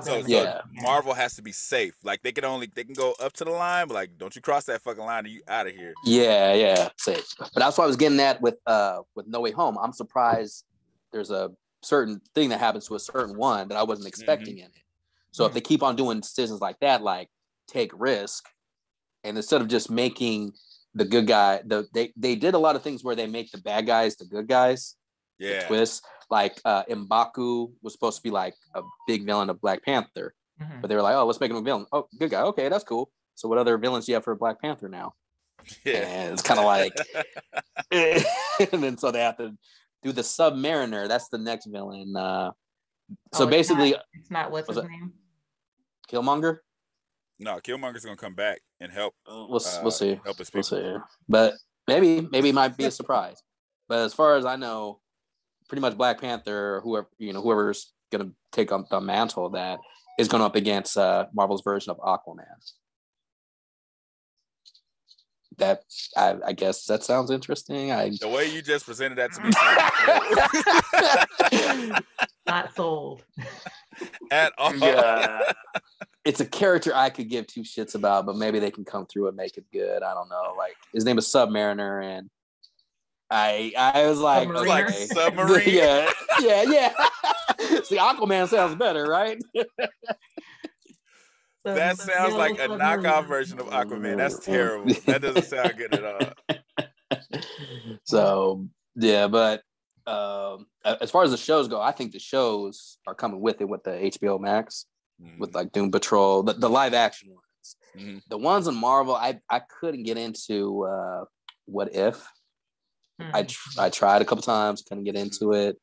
[0.00, 0.60] So, gonna so Yeah.
[0.72, 1.94] Marvel has to be safe.
[2.02, 4.40] Like they can only they can go up to the line, but like don't you
[4.42, 5.92] cross that fucking line and you out of here.
[6.04, 7.26] Yeah, yeah, safe.
[7.38, 9.76] But that's what I was getting at with uh with No Way Home.
[9.78, 10.64] I'm surprised
[11.12, 11.50] there's a
[11.82, 14.82] certain thing that happens to a certain one that I wasn't expecting in it.
[15.32, 17.28] So if they keep on doing decisions like that, like
[17.66, 18.48] take risk,
[19.24, 20.52] and instead of just making
[20.94, 23.58] the good guy, the they they did a lot of things where they make the
[23.58, 24.96] bad guys the good guys.
[25.38, 25.66] the Yeah.
[25.66, 30.34] Twist like uh Mbaku was supposed to be like a big villain of Black Panther,
[30.60, 30.80] Mhm.
[30.80, 31.86] but they were like, oh, let's make him a villain.
[31.92, 32.42] Oh, good guy.
[32.42, 33.10] Okay, that's cool.
[33.34, 35.14] So what other villains do you have for Black Panther now?
[35.84, 36.06] Yeah.
[36.06, 36.92] And it's kind of like,
[38.72, 39.56] and then so they have to
[40.02, 41.06] do the Submariner.
[41.08, 42.14] That's the next villain.
[42.16, 42.50] Uh,
[43.32, 45.12] so Oh, it's basically, not- it's not what's Was his it- name.
[46.10, 46.58] Killmonger.
[47.42, 50.20] No, Killmonger's gonna come back and help Uh, We'll uh, we'll see.
[50.24, 50.96] help his We'll see.
[51.28, 51.54] But
[51.88, 53.42] maybe maybe it might be a surprise.
[53.88, 55.00] But as far as I know,
[55.68, 59.80] pretty much Black Panther, whoever you know, whoever's gonna take on the mantle of that
[60.18, 62.44] is going up against uh, Marvel's version of Aquaman.
[65.58, 65.82] That
[66.16, 67.92] I, I guess that sounds interesting.
[67.92, 69.50] I The way you just presented that to me
[72.46, 73.22] Not sold.
[74.30, 74.74] at all.
[74.76, 75.52] yeah.
[76.24, 79.28] It's a character I could give two shits about, but maybe they can come through
[79.28, 80.02] and make it good.
[80.02, 80.54] I don't know.
[80.56, 82.30] Like his name is Submariner, and
[83.30, 84.66] I I was like, Submariner?
[84.66, 85.62] Like submarine?
[85.66, 86.10] yeah,
[86.40, 86.92] yeah, yeah.
[87.84, 89.38] See, Aquaman sounds better, right?
[91.64, 94.16] That sounds like a knockoff version of Aquaman.
[94.16, 94.92] That's terrible.
[95.06, 97.28] That doesn't sound good at all.
[98.02, 98.66] so
[98.96, 99.62] yeah, but
[100.04, 103.68] um, as far as the shows go, I think the shows are coming with it
[103.68, 104.86] with the HBO Max,
[105.38, 107.76] with like Doom Patrol, the, the live action ones.
[107.96, 108.22] Mhm.
[108.28, 110.84] The ones in Marvel, I I couldn't get into.
[110.84, 111.24] Uh,
[111.66, 112.26] what if
[113.20, 113.48] I Mhm.
[113.48, 115.80] tr- I tried a couple times, couldn't get into it.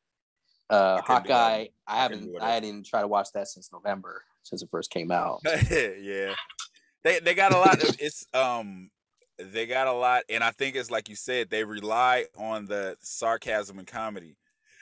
[0.69, 1.67] Uh, I couldn't do Hawkeye.
[1.87, 5.11] I haven't do I hadn't tried to watch that since November, since it first came
[5.11, 5.39] out.
[5.71, 6.33] yeah.
[7.03, 8.89] They they got a lot of it's um
[9.37, 12.97] they got a lot and I think it's like you said, they rely on the
[12.99, 14.35] sarcasm and comedy.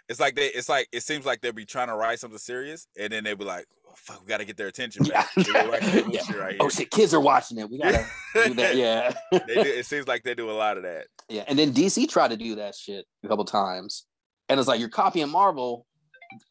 [0.09, 2.87] It's like they it's like it seems like they'll be trying to write something serious
[2.97, 3.67] and then they'll be like,
[3.97, 5.29] fuck, we got to get their attention back.
[5.35, 6.37] They go right to the Yeah.
[6.37, 7.69] right Oh shit, kids are watching it.
[7.69, 8.75] We gotta do that.
[8.75, 9.13] Yeah.
[9.31, 11.07] Do, it seems like they do a lot of that.
[11.29, 14.05] Yeah, and then DC tried to do that shit a couple times,
[14.49, 15.85] and it's like you're copying Marvel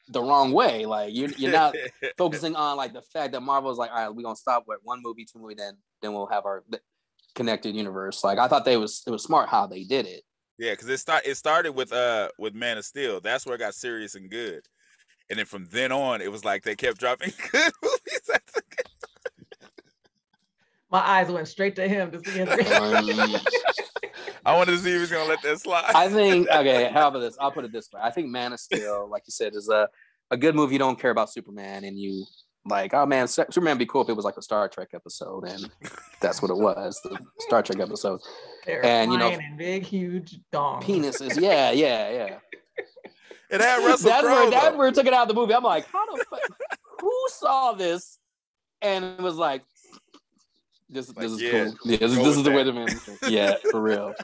[0.09, 0.87] the wrong way.
[0.87, 1.75] Like you're you're not
[2.19, 4.81] focusing on like the fact that Marvel is like, all right, we're gonna stop with
[4.83, 6.65] one movie, two movie, then then we'll have our
[7.35, 8.25] connected universe.
[8.25, 10.23] Like I thought they was it was smart how they did it.
[10.59, 13.21] Yeah, because it start it started with uh with Man of Steel.
[13.21, 14.67] That's where it got serious and good.
[15.29, 18.31] And then from then on, it was like they kept dropping good movies.
[20.91, 23.41] My eyes went straight to him to see his Um,
[24.47, 25.91] I wanted to see if he's gonna let that slide.
[25.95, 26.89] I think okay.
[26.93, 27.37] How about this?
[27.41, 28.01] I'll put it this way.
[28.03, 29.89] I think Man of Steel, like you said, is a
[30.31, 30.75] a good movie.
[30.75, 32.25] You don't care about Superman, and you
[32.69, 35.45] like, oh man, Superman would be cool if it was like a Star Trek episode,
[35.45, 35.69] and
[36.21, 38.21] that's what it was, the Star Trek episode.
[38.65, 40.83] They're And, you know, flying big, huge dong.
[40.83, 42.39] Penises, yeah, yeah, yeah.
[43.51, 44.35] It had Russell that's Crowe.
[44.35, 45.55] where that's where it took it out of the movie.
[45.55, 46.41] I'm like, how the fuck?
[47.01, 48.19] Who saw this?
[48.83, 49.63] And it was like,
[50.89, 51.75] this, Like, this is yeah, cool.
[51.85, 52.73] Yeah, this, this with is the way that.
[52.73, 53.19] the man.
[53.29, 54.15] Yeah, for real.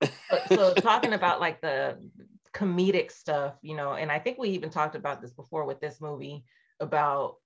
[0.02, 0.10] so,
[0.48, 1.98] so talking about like the
[2.54, 6.00] comedic stuff, you know, and I think we even talked about this before with this
[6.00, 6.44] movie
[6.80, 7.36] about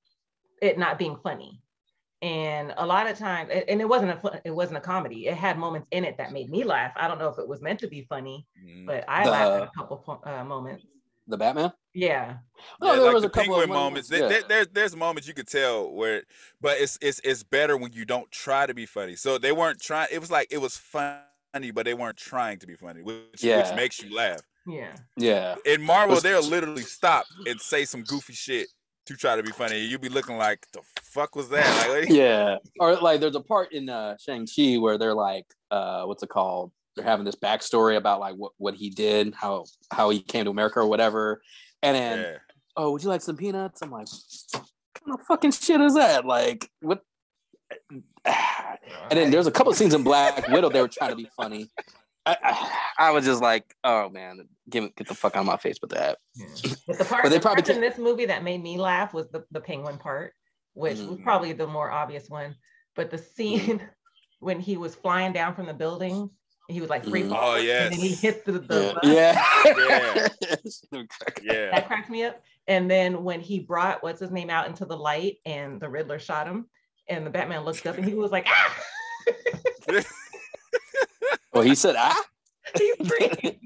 [0.60, 1.60] it not being funny.
[2.22, 5.26] And a lot of times, and it wasn't a it wasn't a comedy.
[5.26, 6.92] It had moments in it that made me laugh.
[6.96, 8.86] I don't know if it was meant to be funny, Mhm.
[8.86, 10.86] but I The- laughed at a couple uh, moments.
[11.26, 11.72] The Batman.
[11.94, 12.36] Yeah,
[12.80, 14.08] Oh, Yeah, there like was the a couple penguin of moments.
[14.08, 14.28] There, Yeah.
[14.28, 16.22] there- there's there's moments you could tell where,
[16.60, 19.16] but it's it's it's better when you don't try to be funny.
[19.16, 20.08] So they weren't trying.
[20.12, 23.58] It was like it was funny, but they weren't trying to be funny, which Yeah.
[23.68, 24.42] which makes you laugh.
[24.66, 24.94] yeah.
[25.16, 25.56] yeah.
[25.64, 28.68] In Marvel, Was- they'll literally stop and say some goofy shit
[29.06, 29.80] to try to be funny.
[29.80, 31.88] You be looking like the fuck was that?
[31.88, 32.56] Like, yeah.
[32.78, 36.72] Or like there's a part in uh shang-chi where they're like uh what's it called?
[36.94, 40.50] They're having this backstory about like what, what he did how how he came to
[40.50, 41.42] america or whatever.
[41.82, 42.38] And then yeah.
[42.76, 43.82] oh would you like some peanuts?
[43.82, 44.08] I'm like
[44.52, 46.24] what kind of fucking shit is that?
[46.24, 47.02] Like what?
[49.10, 51.28] And then there's a couple of scenes in black widow they were trying to be
[51.36, 51.68] funny
[52.24, 55.56] I, I, I was just like, oh man, get, get the fuck out of my
[55.56, 56.18] face with that.
[56.36, 56.46] Yeah.
[56.86, 59.12] But the part, But they the probably parts in this movie that made me laugh
[59.14, 60.34] was the, the penguin part,
[60.74, 61.22] which was Mhm.
[61.24, 62.54] probably the more obvious one.
[62.94, 63.82] But the scene
[64.40, 66.30] when he was flying down from the building,
[66.68, 69.44] he was like free falling, Oh, and then he hit the, the Yeah.
[69.64, 69.72] bus.
[69.74, 70.28] Yeah.
[71.42, 71.70] Yeah.
[71.72, 72.40] that cracked me up.
[72.68, 76.18] And then when he brought what's his name out into the light and the Riddler
[76.20, 76.66] shot him,
[77.08, 78.76] and the Batman looked up and he was like, ah,
[81.52, 82.24] well, he said, ah.
[82.78, 83.58] he's free.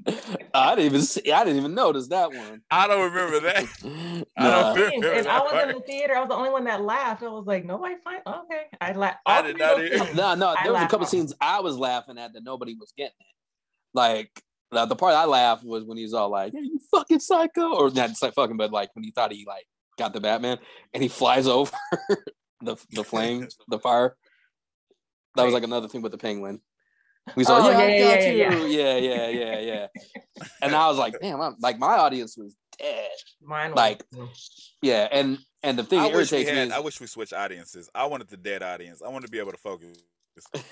[0.53, 1.31] I didn't even see.
[1.31, 2.61] I didn't even notice that one.
[2.71, 3.65] I don't remember that.
[4.37, 6.15] I don't and, and I was in the theater.
[6.15, 7.23] I was the only one that laughed.
[7.23, 8.63] I was like, nobody find okay.
[8.81, 9.19] I laughed.
[9.25, 10.13] I did not either.
[10.13, 11.09] No, no, I there was a couple hard.
[11.09, 13.35] scenes I was laughing at that nobody was getting it.
[13.93, 14.31] Like
[14.71, 17.75] the, the part I laughed was when he was all like, "Hey, you fucking psycho,"
[17.75, 19.65] or not just like fucking, but like when he thought he like
[19.97, 20.57] got the Batman
[20.93, 21.71] and he flies over
[22.61, 24.15] the the flame, the fire.
[25.35, 26.61] That was like another thing with the penguin.
[27.35, 28.65] He's Oh, yeah, yeah, I yeah, got yeah, you.
[28.67, 29.87] Yeah, yeah, yeah, yeah.
[30.61, 33.09] and I was like, damn, I'm, like my audience was dead.
[33.41, 34.03] Mine was Like,
[34.81, 36.67] Yeah, and and the thing I that wish we had.
[36.67, 37.89] is I wish we switched audiences.
[37.93, 39.01] I wanted the dead audience.
[39.01, 39.97] I wanted to be able to focus.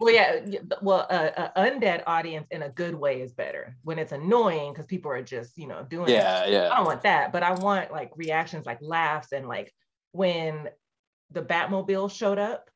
[0.00, 0.40] Well, yeah.
[0.82, 3.76] Well, a, a undead audience in a good way is better.
[3.84, 6.08] When it's annoying because people are just, you know, doing.
[6.08, 6.12] it.
[6.14, 9.72] yeah, I don't want that, but I want like reactions, like laughs, and like
[10.12, 10.68] when
[11.30, 12.68] the Batmobile showed up,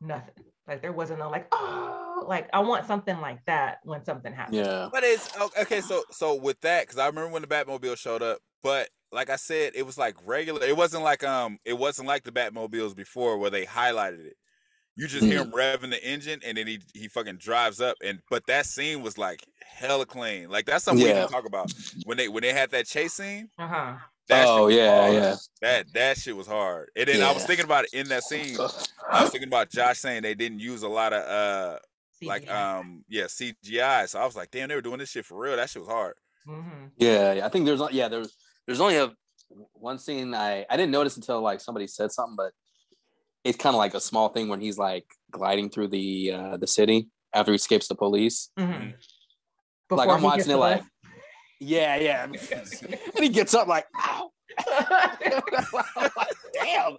[0.00, 0.34] nothing.
[0.66, 4.58] Like there wasn't no like, oh, like I want something like that when something happens.
[4.58, 4.88] yeah.
[4.92, 5.80] But it's okay.
[5.80, 9.36] So so with that, because I remember when the Batmobile showed up, but like I
[9.36, 10.62] said, it was like regular.
[10.64, 14.36] It wasn't like um, it wasn't like the Batmobiles before where they highlighted it.
[14.94, 18.20] You just hear him revving the engine, and then he he fucking drives up, and
[18.30, 20.50] but that scene was like hella clean.
[20.50, 21.72] Like that's something we can talk about
[22.04, 23.48] when they when they had that chase scene.
[23.58, 23.94] Uh huh.
[24.32, 25.14] That shit Oh was yeah, hard.
[25.14, 25.36] yeah.
[25.60, 26.90] That that shit was hard.
[26.96, 28.56] And then I was thinking about it in that scene.
[29.12, 31.78] I was thinking about Josh saying they didn't use a lot of uh
[32.22, 34.08] like um yeah CGI.
[34.08, 35.56] So I was like, damn, they were doing this shit for real.
[35.56, 36.14] That shit was hard.
[36.46, 37.46] hmm Yeah, yeah.
[37.46, 39.12] I think there's yeah there's there's only a
[39.74, 42.52] one scene I I didn't notice until like somebody said something, but
[43.44, 46.66] it's kind of like a small thing when he's like gliding through the uh the
[46.66, 48.50] city after he escapes the police.
[48.58, 48.90] hmm
[49.90, 50.82] Like I'm watching it like
[51.62, 52.24] yeah, yeah.
[53.14, 54.30] and he gets up like ow.
[56.52, 56.96] Damn,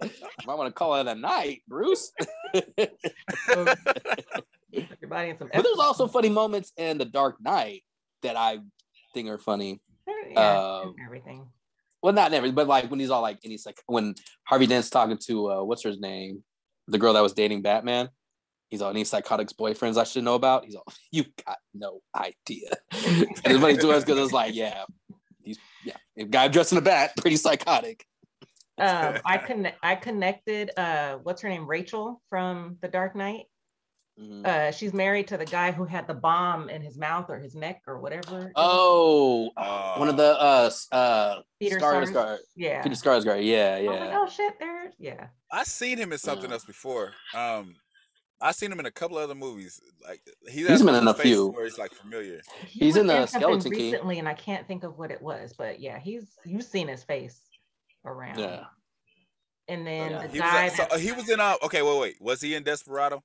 [0.48, 2.10] I want to call it a night, Bruce.
[2.54, 2.64] your
[5.08, 5.50] body in some.
[5.52, 7.84] But there's also funny moments in The Dark Knight
[8.22, 8.58] that I
[9.12, 9.80] think are funny.
[10.32, 11.46] yeah, um, everything.
[12.02, 14.90] Well, not everything, but like when he's all like, and he's like, when Harvey Dent's
[14.90, 16.42] talking to uh, what's her name,
[16.88, 18.08] the girl that was dating Batman.
[18.74, 20.64] He's all any psychotics boyfriends I should know about.
[20.64, 22.70] He's all, you got no idea.
[22.92, 24.82] and it's funny to us because it's like, yeah,
[25.44, 28.04] he's yeah, a guy dressed in a bat, pretty psychotic.
[28.78, 29.78] um, I connect.
[29.84, 30.72] I connected.
[30.76, 31.68] Uh, what's her name?
[31.68, 33.44] Rachel from The Dark Knight.
[34.20, 34.44] Mhm.
[34.46, 37.54] Uh, she's married to the guy who had the bomb in his mouth or his
[37.56, 38.50] neck or whatever.
[38.56, 42.12] Oh, Uh, one of the uh uh Peter Sarsgaard.
[42.12, 42.38] Sarsgaard.
[42.56, 42.82] Yeah.
[42.82, 43.44] Peter Sarsgaard.
[43.44, 44.18] Yeah, I was like, yeah.
[44.20, 44.92] oh shit, there.
[44.98, 45.26] Yeah.
[45.50, 46.54] I seen him in something Yeah.
[46.54, 47.12] else before.
[47.34, 47.74] Um,
[48.40, 49.80] I seen him in a couple other movies.
[50.06, 51.46] Like he's, He's has been in those a few.
[51.48, 52.42] where he's like familiar.
[52.66, 53.92] He He's in the Skeleton Key.
[53.92, 57.02] recently, and I can't think of what it was, but yeah, he's you've seen his
[57.04, 57.40] face
[58.04, 58.38] around.
[58.38, 58.64] Yeah.
[59.68, 60.22] And then Yeah.
[60.22, 60.64] the He guy.
[60.64, 61.40] was, so, he was in.
[61.40, 62.16] Uh, okay, wait, wait.
[62.20, 63.22] Was he in Desperado?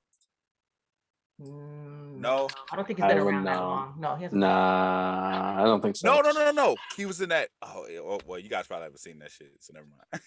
[1.42, 2.48] Mm, No.
[2.72, 3.94] I don't think he's I been don't around that long.
[3.98, 4.40] No, he hasn't.
[4.40, 6.06] Nah, I don't think so.
[6.08, 6.76] No, no, no, no, no.
[6.96, 7.48] He was in that.
[7.62, 10.22] Oh, oh well, you guys probably haven't seen that shit, so never mind.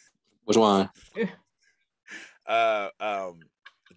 [0.45, 0.89] Which one?
[2.47, 3.39] uh, um,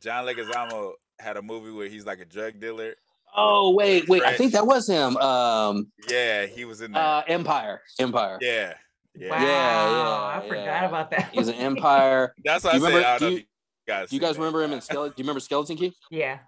[0.01, 2.95] John Leguizamo had a movie where he's like a drug dealer.
[3.35, 4.23] Oh wait, wait.
[4.23, 5.17] I think that was him.
[5.19, 6.99] Um, Yeah, he was in that.
[7.01, 7.83] uh, Empire.
[7.99, 8.39] Empire.
[8.41, 8.75] yeah,
[9.15, 9.31] yeah.
[9.31, 10.85] Wow, yeah, I forgot yeah.
[10.87, 11.31] about that.
[11.33, 12.35] He's an Empire.
[12.45, 12.89] That's what I you said.
[12.89, 13.45] remember- I don't do know you- you
[13.87, 14.11] guys.
[14.11, 14.41] Do you guys that.
[14.41, 15.13] remember him in Skeleton?
[15.17, 15.95] Do you remember Skeleton Key?
[16.11, 16.39] yeah.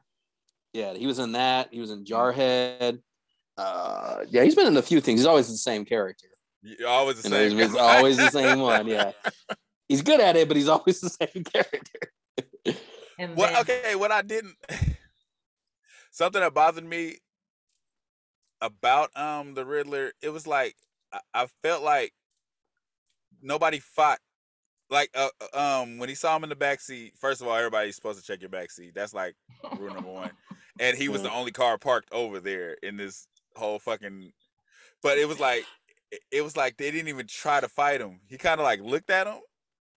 [0.74, 1.68] Yeah, he was in that.
[1.72, 3.01] He was in Jarhead.
[3.57, 5.20] Uh, yeah, he's been in a few things.
[5.20, 6.28] He's always the same character.
[6.62, 7.59] You're always the You same.
[7.59, 8.86] he's always the same one.
[8.86, 9.12] Yeah,
[9.88, 12.76] he's good at it, but he's always the same character.
[13.18, 13.52] And What?
[13.52, 14.56] then, Okay, what I didn't.
[16.10, 17.18] Something that bothered me
[18.60, 20.76] about um the Riddler, it was like
[21.12, 22.12] I, I felt like
[23.42, 24.18] nobody fought.
[24.90, 27.94] Like uh, uh, um when he saw him in the backseat, first of all, everybody's
[27.96, 28.94] supposed to check your backseat.
[28.94, 29.34] That's like
[29.78, 30.30] rule number one.
[30.80, 34.32] And he was the only car parked over there in this whole fucking.
[35.02, 35.64] But it was like,
[36.32, 38.20] it was like they didn't even try to fight him.
[38.28, 39.40] He kind of like looked at him,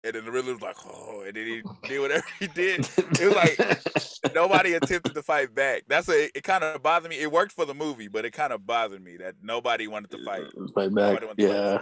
[0.04, 2.88] and then the Riddler was like, "Oh," and then he did whatever he did.
[2.98, 5.82] It was like nobody attempted to fight back.
[5.88, 6.42] That's a, it.
[6.44, 7.18] kind of bothered me.
[7.18, 10.24] It worked for the movie, but it kind of bothered me that nobody wanted to
[10.24, 10.44] fight.
[10.74, 11.14] Fight back.
[11.14, 11.78] wanted to fight Yeah.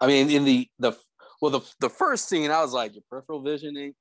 [0.00, 0.92] I mean, in the the
[1.42, 3.94] well, the the first scene, I was like, your peripheral visioning.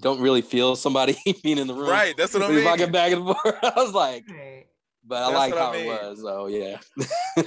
[0.00, 1.88] Don't really feel somebody being in the room.
[1.88, 2.64] Right, that's what I He's mean.
[2.64, 3.56] walking back and forth.
[3.62, 4.66] I was like, Right.
[5.04, 5.82] but I like what I how mean.
[5.82, 6.20] it was.
[6.20, 6.78] So yeah.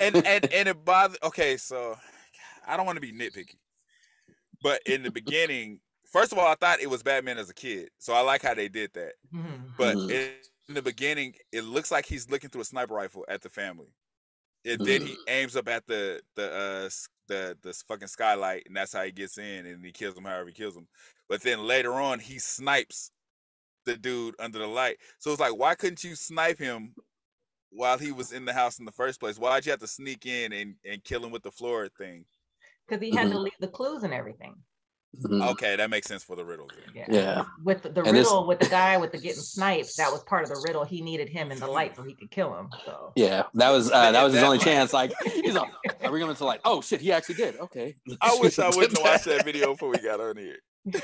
[0.02, 1.18] and and and it bothered.
[1.24, 1.98] Okay, so
[2.66, 3.56] I don't want to be nitpicky,
[4.62, 5.80] but in the beginning,
[6.12, 8.54] first of all, I thought it was Batman as a kid, so I like how
[8.54, 9.14] they did that.
[9.34, 9.76] Mhm.
[9.78, 10.32] But in,
[10.70, 13.94] in the beginning, it looks like he's looking through a sniper rifle at the family,
[14.66, 16.90] and then he aims up at the the uh
[17.28, 20.48] the the fucking skylight, and that's how he gets in, and he kills him however
[20.48, 20.88] he kills him.
[21.30, 23.12] But then later on, he snipes
[23.86, 24.98] the dude under the light.
[25.20, 26.96] So it's like, why couldn't you snipe him
[27.70, 29.38] while he was in the house in the first place?
[29.40, 32.26] Why'd you have to sneak in and, and kill him with the floor thing?
[32.88, 33.44] Because he had to Mhm.
[33.44, 34.56] leave the clues and everything.
[35.22, 35.50] Mhm.
[35.52, 36.70] Okay, that makes sense for the riddle.
[36.94, 37.06] Yeah.
[37.10, 37.46] Yeah.
[37.64, 40.44] With the And this- riddle, with the guy with the getting sniped, that was part
[40.44, 40.84] of the riddle.
[40.84, 42.70] He needed him in the light so he could kill him.
[42.86, 44.94] So Yeah, that was uh, that was his only chance.
[44.94, 45.72] Like he's like,
[46.04, 46.62] are we going to like?
[46.66, 47.58] Oh shit, he actually did.
[47.58, 47.96] Okay.
[48.22, 50.58] I wish I wouldn't have watched that video before we got on here.
[50.86, 50.98] what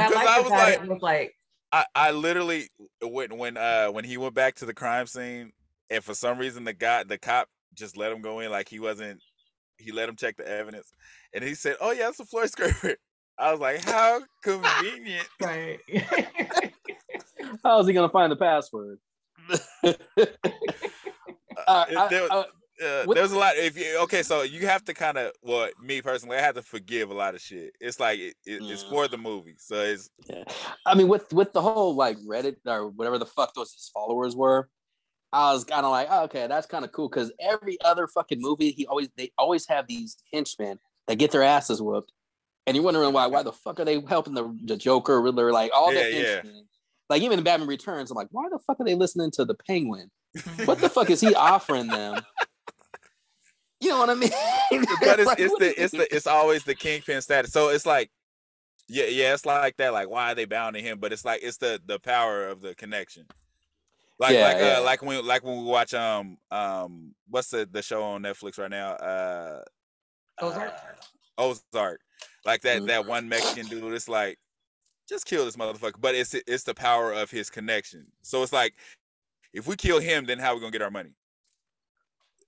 [0.00, 1.34] I Because liked I was about like- it was like,
[1.72, 2.68] I, I literally
[3.00, 5.52] when when uh when he went back to the crime scene
[5.88, 8.80] and for some reason the guy the cop just let him go in like he
[8.80, 9.20] wasn't
[9.78, 10.92] he let him check the evidence
[11.34, 12.94] and he said oh yeah it's a floor scraper
[13.38, 15.78] I was like how convenient right.
[17.64, 18.98] How is he going to find the password?
[19.82, 19.94] Uh,
[21.66, 22.44] Uh, I- there, I-
[22.82, 25.68] uh, what- there's a lot if you okay so you have to kind of well
[25.82, 28.84] me personally I have to forgive a lot of shit it's like it, it, it's
[28.84, 28.88] Mm.
[28.90, 30.44] for the movie so it's Yeah.
[30.86, 34.34] I mean, with with the whole like Reddit or whatever the fuck those his followers
[34.34, 34.68] were,
[35.32, 38.40] I was kind of like, oh, okay, that's kind of cool because every other fucking
[38.40, 42.12] movie, he always they always have these henchmen that get their asses whooped,
[42.66, 45.70] and you're wondering why why the fuck are they helping the the Joker, Riddler, like
[45.74, 46.50] all the Yeah, yeah.
[47.08, 49.54] Like even in Batman Returns, I'm like, why the fuck are they listening to the
[49.54, 50.10] Penguin?
[50.64, 52.22] What the fuck is he offering them?
[53.80, 54.30] You know what I mean?
[54.70, 54.80] but
[55.18, 57.50] it's, Like, it's the it's the it's always the kingpin status.
[57.52, 58.10] So it's like,
[58.88, 59.92] yeah, yeah, it's like that.
[59.92, 60.98] Like, why are they bound to him?
[60.98, 63.26] But it's like it's the the power of the connection.
[64.20, 64.78] Like Yeah, like yeah.
[64.78, 68.58] uh like when like when we watch um um what's the the show on Netflix
[68.58, 68.90] right now?
[68.92, 69.62] Uh
[70.42, 70.72] Ozark?
[71.38, 72.00] uh, Ozark.
[72.44, 72.86] Like that Mhm.
[72.88, 73.94] that one Mexican dude.
[73.94, 74.38] It's like
[75.08, 75.98] just kill this motherfucker.
[75.98, 78.06] But it's it's the power of his connection.
[78.22, 78.74] So it's like
[79.54, 81.14] if we kill him, then how are we gonna get our money?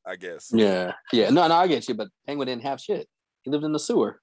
[0.07, 0.51] I guess.
[0.53, 1.31] Yeah, yeah.
[1.31, 3.09] No, no, I get you, but Penguin didn't have shit.
[3.43, 4.21] He lived in the sewer.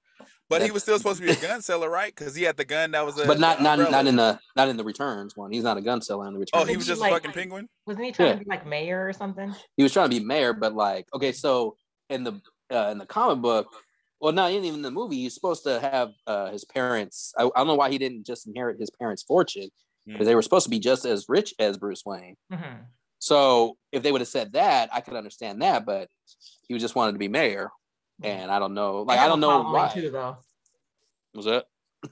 [0.50, 2.14] But he was still supposed to be a gun seller, right?
[2.14, 3.26] Because he had the gun that was a.
[3.26, 3.90] but not not umbrella.
[3.92, 5.50] not in the not in the returns one.
[5.52, 6.64] He's not a gun seller in the returns.
[6.64, 7.68] Oh, he was just like- a fucking penguin.
[7.86, 8.34] Wasn't he trying Yeah.
[8.34, 9.54] to be like mayor or something?
[9.76, 11.76] he was trying to be mayor, but like okay, so
[12.10, 12.40] in the
[12.72, 13.68] uh, in the comic book,
[14.20, 17.32] well, not even in the movie, he's supposed to have uh, his parents.
[17.38, 19.70] I, I don't know why he didn't just inherit his parents' fortune
[20.06, 20.26] because Mm.
[20.26, 22.34] they were supposed to be just as rich as Bruce Wayne.
[22.52, 22.84] Mhm.
[23.20, 26.08] So if they would have said that, I could understand that, but
[26.66, 27.70] he just wanted to be mayor.
[28.22, 29.02] And I don't know.
[29.02, 29.90] Like I don't know why.
[29.92, 30.36] Too, though.
[31.34, 31.66] Was that?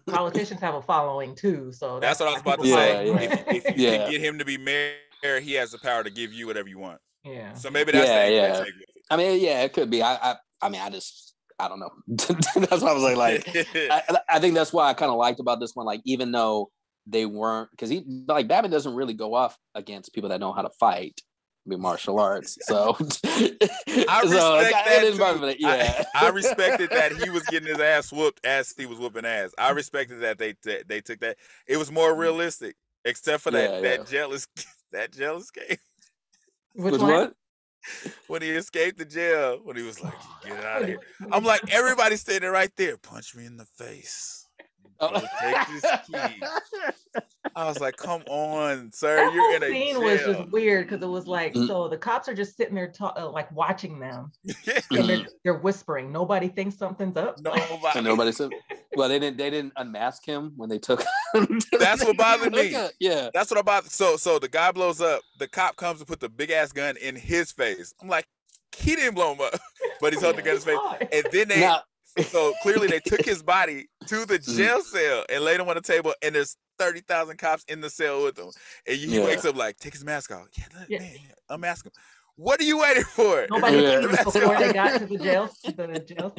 [0.07, 3.07] Politicians have a following too, so that's, that's what I was about to say.
[3.07, 3.45] Yeah, yeah.
[3.49, 3.97] If, if, you yeah.
[3.99, 6.79] can get him to be mayor, he has the power to give you whatever you
[6.79, 7.01] want.
[7.25, 7.55] Yeah.
[7.55, 8.65] So maybe that's yeah, yeah.
[9.11, 10.03] I mean, yeah, it could be.
[10.03, 11.91] I, I, I mean, I just, I don't know.
[12.09, 15.41] that's why I was like, like, I, I think that's why I kind of liked
[15.41, 15.87] about this one.
[15.87, 16.71] Like, even though
[17.07, 20.63] they weren't, because he, like, Batman doesn't really go off against people that know how
[20.63, 21.21] to fight
[21.69, 22.59] be martial arts.
[22.63, 23.01] So I
[24.23, 25.57] respect so, that.
[25.59, 29.25] yeah, I, I, respected that he was getting his ass whooped as he was whooping
[29.25, 29.53] ass.
[29.59, 31.37] I respected that they t- they took that.
[31.67, 32.19] It was more mm.
[32.19, 34.47] realistic, except for that yeah, that jealous
[34.93, 35.77] that jealous game.
[36.75, 37.35] Which what?
[38.27, 40.15] When he escaped the jail, when he was like,
[40.45, 41.01] "Get out of here!"
[41.33, 42.97] I'm like, everybody's standing right there.
[42.97, 44.48] Punch me in the face.
[45.01, 45.21] Oh.
[45.41, 46.43] Take this key.
[47.57, 49.17] I was like, "Come on, sir!
[49.17, 50.03] That You're in a scene jail.
[50.03, 51.67] was just weird because it was like, mm.
[51.67, 54.33] so the cops are just sitting there, ta- uh, like watching them,
[54.91, 56.13] and they're, they're, whispering.
[56.13, 57.41] Nobody thinks something's up.
[57.41, 58.01] Nobody.
[58.01, 58.51] nobody said.
[58.97, 59.39] Well, they didn't.
[59.39, 61.05] They didn't unmask him when they took.
[61.79, 62.77] That's what bothered me.
[63.01, 63.85] Yeah, that's what about.
[63.87, 65.23] So, so the guy blows up.
[65.39, 67.95] The cop comes and put the big ass gun in his face.
[68.01, 68.27] I'm like,
[68.77, 69.55] he didn't blow him up,
[70.01, 70.79] but he's holding the gun in his face.
[71.13, 71.83] And then they now,
[72.27, 74.57] so clearly they took his body to the mm.
[74.57, 77.91] jail cell and laid him on the table, and there's thirty thousand cops in the
[77.91, 78.51] cell with him.
[78.87, 79.25] And he yeah.
[79.25, 80.47] wakes up like, take his mask off.
[80.57, 81.01] Yeah, look, yeah.
[81.01, 81.17] man,
[81.51, 81.93] unmask him.
[82.37, 83.47] What are you waiting for?
[83.51, 84.01] Nobody yeah.
[84.01, 85.51] before they got to the jail.
[85.65, 86.33] The jail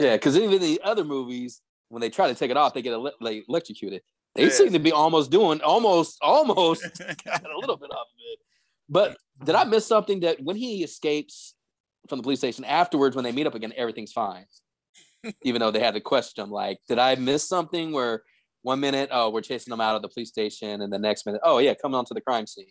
[0.00, 1.60] yeah, because even the other movies,
[1.90, 4.02] when they try to take it off, they get like electrocuted.
[4.34, 6.82] They seem to be almost doing almost almost
[7.24, 8.38] got a little bit off of it.
[8.88, 11.54] But did I miss something that when he escapes
[12.08, 14.46] from the police station afterwards, when they meet up again, everything's fine?
[15.42, 18.22] Even though they had to question him, like, did I miss something where
[18.62, 21.40] one minute, oh, we're chasing them out of the police station, and the next minute,
[21.44, 22.66] oh yeah, coming onto the crime scene.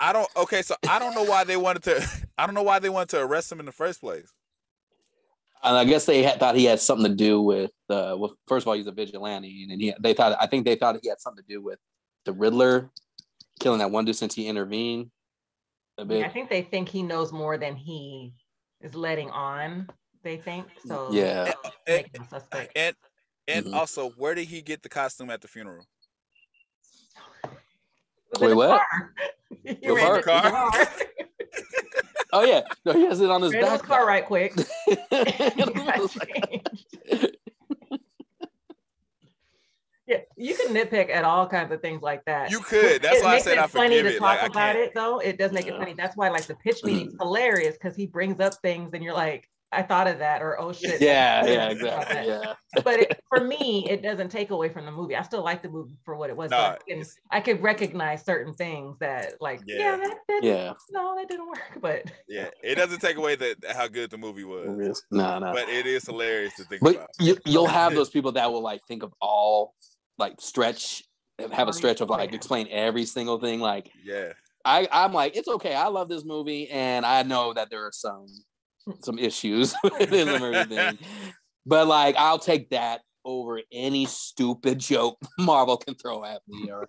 [0.00, 2.06] I don't okay, so I don't know why they wanted to
[2.38, 4.32] I don't know why they wanted to arrest him in the first place.
[5.62, 8.64] And I guess they had, thought he had something to do with uh well, first
[8.64, 11.20] of all, he's a vigilante, and he they thought I think they thought he had
[11.20, 11.78] something to do with
[12.24, 12.90] the Riddler
[13.60, 15.10] killing that one dude since he intervened.
[15.98, 16.24] A bit.
[16.24, 18.32] I think they think he knows more than he
[18.80, 19.86] is letting on
[20.22, 20.66] they think.
[20.86, 21.52] So yeah,
[21.86, 22.96] and, and, and,
[23.48, 23.74] and mm-hmm.
[23.74, 25.86] also, where did he get the costume at the funeral?
[28.38, 28.82] Wait, what?
[29.82, 30.22] Your car.
[30.70, 30.70] car.
[32.32, 33.72] oh yeah, no, he has it on his Ran back.
[33.72, 34.54] His car right quick.
[40.06, 42.50] yeah, you can nitpick at all kinds of things like that.
[42.50, 43.02] You could.
[43.02, 44.18] That's it why I said I funny forgive to it.
[44.18, 45.18] talk like, about it though.
[45.18, 45.94] It does make it funny.
[45.94, 49.48] That's why like the pitch meeting's hilarious because he brings up things and you're like,
[49.72, 51.00] I thought of that, or oh shit.
[51.00, 52.26] Yeah, yeah, exactly.
[52.26, 52.54] Yeah.
[52.82, 55.14] But it, for me, it doesn't take away from the movie.
[55.14, 56.50] I still like the movie for what it was.
[56.50, 60.72] No, I, can, I could recognize certain things that, like, yeah, yeah, that, that, yeah.
[60.90, 61.58] no, that didn't work.
[61.80, 65.02] But yeah, it doesn't take away that how good the movie was.
[65.10, 65.52] No, no.
[65.52, 67.08] But it is hilarious to think but about.
[67.20, 69.74] You, you'll have those people that will like think of all
[70.18, 71.04] like stretch,
[71.52, 73.60] have a stretch of like explain every single thing.
[73.60, 74.32] Like, yeah.
[74.64, 75.74] I, I'm like, it's okay.
[75.74, 78.26] I love this movie, and I know that there are some
[79.00, 80.98] some issues with everything.
[81.66, 86.88] But like, I'll take that over any stupid joke Marvel can throw at me or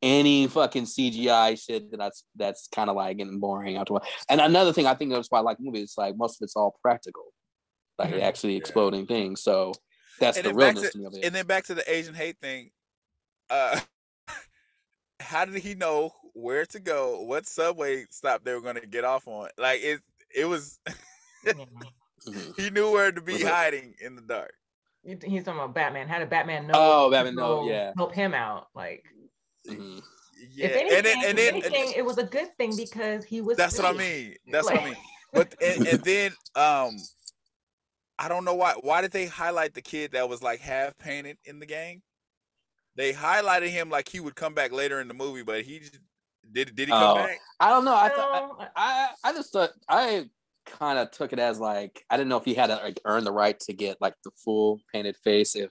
[0.00, 4.06] any fucking CGI shit that's that's kind of like getting boring after a while.
[4.28, 6.76] And another thing I think that's why I like movies, like most of it's all
[6.82, 7.32] practical,
[7.98, 8.22] like mm-hmm.
[8.22, 9.06] actually exploding yeah.
[9.06, 9.42] things.
[9.42, 9.72] So
[10.18, 12.70] that's and the realness to, to me And then back to the Asian hate thing.
[13.48, 13.78] Uh
[15.20, 19.28] how did he know where to go, what subway stop they were gonna get off
[19.28, 19.48] on?
[19.56, 20.00] Like it
[20.34, 20.80] it was.
[22.56, 24.54] He knew where to be hiding in the dark.
[25.04, 26.08] He's talking about Batman.
[26.08, 26.74] How did Batman know?
[26.74, 27.92] Oh, Batman know, yeah.
[27.96, 28.68] Help him out.
[28.74, 29.04] Like,
[29.68, 29.98] mm-hmm.
[30.52, 30.66] yeah.
[30.66, 33.56] If anything, and then, and then, anything, it was a good thing because he was.
[33.56, 33.84] That's free.
[33.84, 34.36] what I mean.
[34.50, 34.96] That's like, what I mean.
[35.32, 36.96] But and, and then um,
[38.16, 38.74] I don't know why.
[38.80, 42.02] Why did they highlight the kid that was like half painted in the game?
[42.94, 45.98] They highlighted him like he would come back later in the movie, but he just,
[46.52, 46.76] did.
[46.76, 47.40] Did he come oh, back?
[47.58, 47.96] I don't know.
[47.96, 50.26] I, th- I, I I just thought I
[50.66, 53.24] kind of took it as like I didn't know if he had to like earn
[53.24, 55.54] the right to get like the full painted face.
[55.54, 55.70] If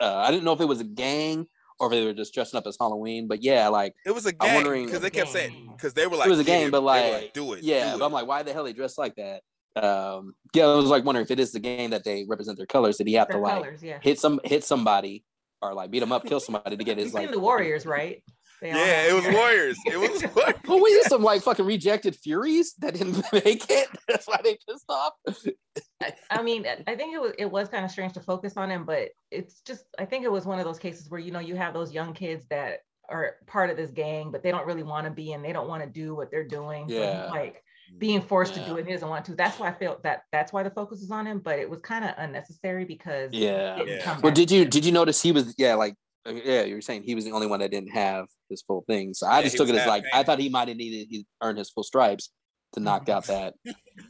[0.00, 1.46] uh, I didn't know if it was a gang
[1.78, 3.26] or if they were just dressing up as Halloween.
[3.28, 4.64] But yeah, like it was a gang.
[4.84, 7.32] Because they kept saying because they were like it was a gang, but like, like,
[7.34, 7.62] do it.
[7.62, 8.06] Yeah, do but it.
[8.06, 9.42] I'm like, why the hell they dressed like that?
[9.74, 12.66] Um, yeah, I was like wondering if it is the game that they represent their
[12.66, 12.98] colors.
[12.98, 13.98] Did he have their to like colors, yeah.
[14.02, 15.24] hit some hit somebody
[15.60, 18.22] or like beat them up, kill somebody to get his like the Warriors, right?
[18.62, 19.78] Yeah, it was Warriors.
[19.86, 20.54] It was Warriors.
[20.68, 23.88] well, we had some like fucking rejected Furies that didn't make it.
[24.08, 25.14] That's why they pissed off.
[26.30, 28.84] I mean, I think it was it was kind of strange to focus on him,
[28.84, 31.56] but it's just I think it was one of those cases where you know you
[31.56, 35.06] have those young kids that are part of this gang, but they don't really want
[35.06, 36.88] to be and they don't want to do what they're doing.
[36.88, 37.28] Yeah.
[37.28, 37.62] So like
[37.98, 38.86] being forced to do it.
[38.86, 39.34] He doesn't want to.
[39.34, 41.40] That's why I felt that that's why the focus is on him.
[41.40, 43.76] But it was kind of unnecessary because Yeah.
[43.76, 44.20] didn't Yeah.
[44.22, 45.94] Well, did you did you notice he was yeah like
[46.26, 49.14] yeah you were saying he was the only one that didn't have his full thing.
[49.14, 51.08] So I Yeah, just took it as half like I thought he might have needed
[51.10, 52.30] he earned his full stripes
[52.74, 53.54] to knock out that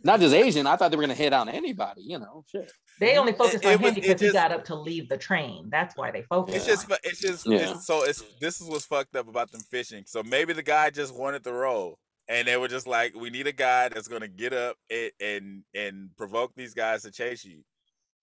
[0.04, 0.66] not just Asian.
[0.66, 2.02] I thought they were gonna hit on anybody.
[2.02, 2.70] You know, shit.
[3.00, 5.16] They only focused it on him was- it because he got up to leave the
[5.16, 5.68] train.
[5.70, 6.56] That's why they focused.
[6.58, 7.72] It's just, fu- it's just, Yeah.
[7.72, 10.04] it's, so it's this is what's fucked up about them fishing.
[10.06, 11.98] So maybe the guy just wanted the role,
[12.28, 15.62] and they were just like, we need a guy that's gonna get up and and,
[15.74, 17.62] and provoke these guys to chase you.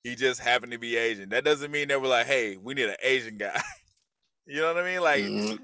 [0.04, 1.30] He just happened to be Asian.
[1.30, 3.62] That doesn't mean they were like, hey, we need an Asian guy.
[4.45, 5.02] you know what I mean?
[5.02, 5.60] Like Mm.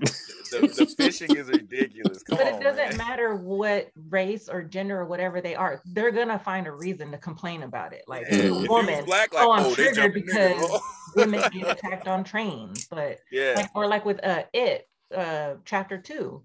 [0.52, 2.22] the, the fishing is ridiculous.
[2.24, 2.98] Come but on, it doesn't man.
[2.98, 5.82] matter what race or gender or whatever they are.
[5.86, 8.04] They're gonna find a reason to complain about it.
[8.08, 10.82] Like Yeah, if you're If a woman, black, like, oh, I'm oh, triggered because
[11.16, 12.88] women get attacked on trains.
[12.88, 16.44] But yeah, like, or like with uh it uh chapter two,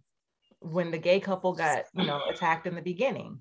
[0.60, 3.40] when the gay couple got you know attacked in the beginning.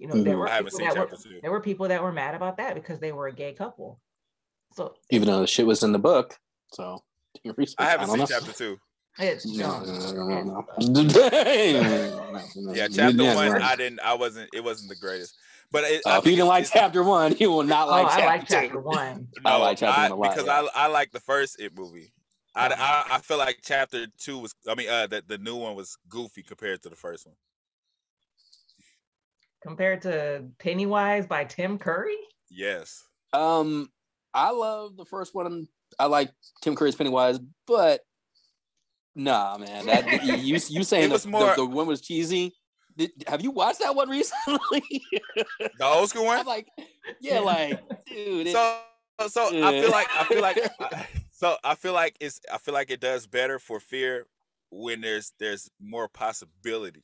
[0.00, 0.38] You know, there Mhm.
[0.38, 1.40] were I haven't people seen that were two.
[1.42, 4.00] there were people that were mad about that because they were a gay couple.
[4.72, 6.38] So Even though the shit was in the book,
[6.72, 7.04] so
[7.44, 7.76] your research.
[7.78, 8.40] I haven't don't seen know.
[8.40, 8.78] chapter two.
[9.18, 10.66] it's No, no, no, no, no.
[12.74, 13.62] Yeah, chapter Yeah, one, right.
[13.62, 15.36] I didn't, I wasn't, it wasn't the greatest.
[15.72, 17.90] But it, Uh, if you didn't like it's- it's- chapter one, you will not oh,
[17.90, 18.54] like I chapter like two.
[18.54, 19.28] chapter one.
[19.44, 20.68] I like chapter one a lot, because yeah.
[20.74, 22.12] I I like the first It movie.
[22.54, 22.74] I, Oh.
[22.76, 24.54] I I feel like chapter two was.
[24.68, 27.36] I mean, uh, the the new one was goofy compared to the first one.
[29.62, 32.16] Compared to Pennywise by Tim Curry.
[32.50, 33.02] Yes.
[33.32, 33.88] Um,
[34.32, 35.66] I love the first one.
[35.98, 36.30] I like
[36.62, 38.00] Tim Curry's Pennywise, but
[39.14, 39.86] nah, man.
[39.86, 42.54] That you you saying It the, was the- more- the, one was cheesy.
[42.96, 44.82] Did, have you watched that one recently?
[45.78, 46.38] The old school one.
[46.38, 46.68] I'm like,
[47.20, 48.48] yeah, like, dude.
[48.48, 48.80] it- So
[49.28, 52.74] so I feel like I feel like I- so I feel like it's I feel
[52.74, 54.26] like it does better for fear
[54.70, 57.02] when there's there's more possibility.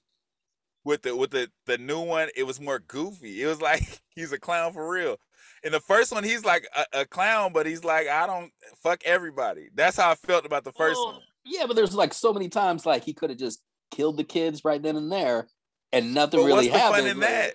[0.87, 3.43] With the with the the new one, it was more goofy.
[3.43, 3.82] It was like
[4.14, 5.16] he's a clown for real.
[5.64, 8.53] In the first one, he's like a, a clown, but he's like I don't
[8.84, 9.68] fuck everybody.
[9.74, 11.22] That's how I felt about the first Well, one.
[11.45, 13.61] yeah, but there's like so many times like he could have just
[13.91, 15.49] killed the kids right then and there,
[15.93, 17.03] and nothing But really happened.
[17.03, 17.55] fun in like- that?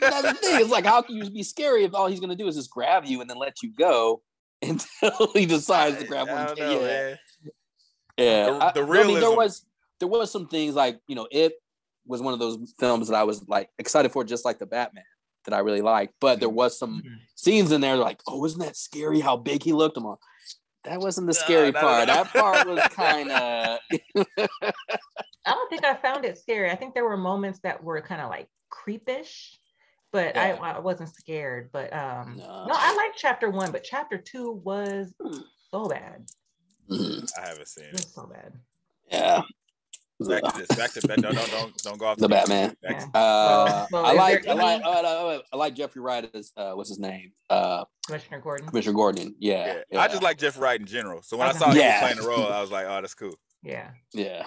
[0.00, 0.60] That's the thing.
[0.62, 3.04] It's like how can you be scary if all he's gonna do is just grab
[3.04, 4.22] you and then let you go
[4.62, 6.46] until he decides to grab I one?
[6.46, 7.18] don't know, yeah, man.
[8.16, 8.44] yeah.
[8.46, 9.66] The- I- the I mean, there was
[10.00, 11.52] there was some things like you know it
[12.06, 15.04] was one of those films that I was like excited for, just like the Batman
[15.44, 16.14] that I really liked.
[16.20, 17.18] But there was some Mhm.
[17.34, 19.20] scenes in there like, oh, isn't that scary?
[19.20, 19.96] How big he looked.
[19.96, 20.18] I'm like,
[20.84, 22.06] that wasn't the scary no, no, part.
[22.06, 23.78] That part was kind of
[25.46, 26.70] I don't think I found it scary.
[26.70, 29.56] I think there were moments that were kind of like creepish,
[30.12, 30.58] but Yeah.
[30.60, 31.70] I, I wasn't scared.
[31.72, 32.66] But um, No.
[32.66, 35.12] no, I liked chapter one, but chapter two was
[35.70, 36.26] so bad.
[36.90, 36.94] I
[37.48, 37.92] haven't seen It it.
[37.94, 38.52] was so bad.
[39.10, 39.42] yeah.
[40.20, 40.76] Back to this.
[40.78, 41.18] Back to back.
[41.18, 42.74] Don't don't don't, don't go off The Batman.
[42.82, 46.52] Back to- Uh, Well, I like I like any- oh, I like Jeffrey Wright as
[46.56, 47.32] uh, what's his name?
[47.50, 48.66] Uh, Commissioner Gordon.
[48.66, 49.34] Commissioner Gordon.
[49.38, 50.00] Yeah, Yeah.
[50.00, 51.22] I just like Jeff Wright in general.
[51.22, 51.58] So when I Okay.
[51.58, 52.00] saw him Yeah.
[52.00, 53.34] playing the role, I was like, oh, that's cool.
[53.62, 53.90] Yeah.
[54.14, 54.46] yeah.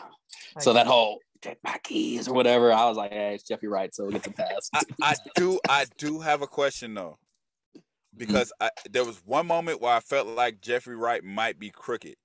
[0.56, 3.70] like So that whole take my keys or whatever, I was like, hey, it's Jeffrey
[3.70, 4.70] Wright, so it gets a pass.
[4.74, 7.18] I, I do I do have a question though.
[8.18, 12.16] Because I, there was one moment where I felt like Jeffrey Wright might be crooked.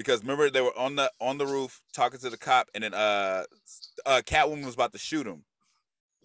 [0.00, 2.94] Because remember they were on the on the roof talking to the cop and then
[2.94, 3.44] uh
[4.06, 5.44] uh Catwoman was about to shoot him.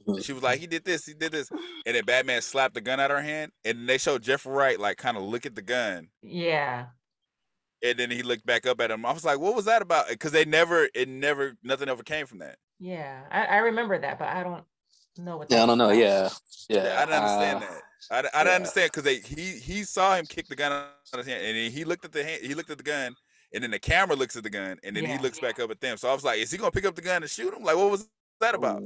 [0.07, 1.49] And she was like, he did this, he did this.
[1.85, 3.51] And then Batman slapped the gun out of her hand.
[3.65, 6.07] And they showed Jeff Wright like kind of look at the gun.
[6.21, 6.85] Yeah.
[7.83, 9.05] And then he looked back up at him.
[9.05, 10.07] I was like, what was that about?
[10.07, 12.55] Because they never, it never, nothing ever came from that.
[12.79, 13.23] Yeah.
[13.29, 14.63] I, I remember that, but I don't
[15.17, 15.89] know what yeah, I don't know.
[15.89, 16.29] was Yeah,
[16.69, 16.83] yeah.
[16.83, 17.81] Yeah, I don't understand uh, that.
[18.11, 18.55] I, d- I don't yeah.
[18.55, 21.83] understand because he he saw him kick the gun out of his hand, and he
[21.83, 23.15] looked at the hand, he looked at the gun,
[23.53, 25.17] and then the camera looks at the gun, and then Yeah.
[25.17, 25.97] he looks back up at them.
[25.97, 27.63] So I was like, is he gonna pick up the gun and shoot him?
[27.63, 28.07] Like, what was
[28.41, 28.81] that about?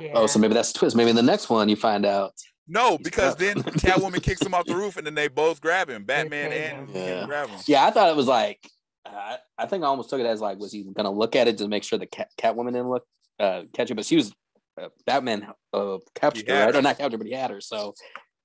[0.00, 0.12] Yeah.
[0.14, 0.96] Oh, so maybe that's a twist.
[0.96, 2.32] Maybe in the next one you find out.
[2.66, 6.04] No, because then Catwoman kicks him off the roof, and then they both grab him,
[6.04, 7.26] Batman save and, Yeah.
[7.26, 7.60] grab him.
[7.66, 8.58] Yeah, I thought it was like.
[9.06, 11.58] I I think I almost took it as like, was he gonna look at it
[11.58, 13.04] to make sure the cat Catwoman didn't look
[13.38, 13.94] uh, catch it?
[13.96, 14.32] But she was
[14.80, 16.74] uh, Batman uh, captured He her, had right?
[16.74, 16.78] her.
[16.80, 17.60] Or not captured, but he had her.
[17.60, 17.94] So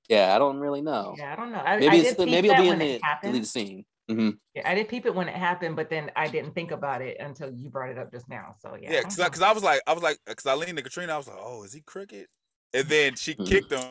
[0.09, 1.15] yeah, I don't really know.
[1.17, 1.59] Yeah, I don't know.
[1.59, 3.85] I, I Maybe did it's the, maybe it'll be in it the deleted scene.
[4.09, 7.01] Hmm Yeah, I did peep it when it happened, but then I didn't think about
[7.01, 8.55] it until you brought it up just now.
[8.59, 8.91] So yeah.
[8.91, 11.13] Yeah, I because don't I, was like, I was like, because I leaned to Katrina,
[11.13, 12.27] I was like, oh, is he crooked?
[12.73, 13.47] And then she Mhm.
[13.47, 13.81] kicked him,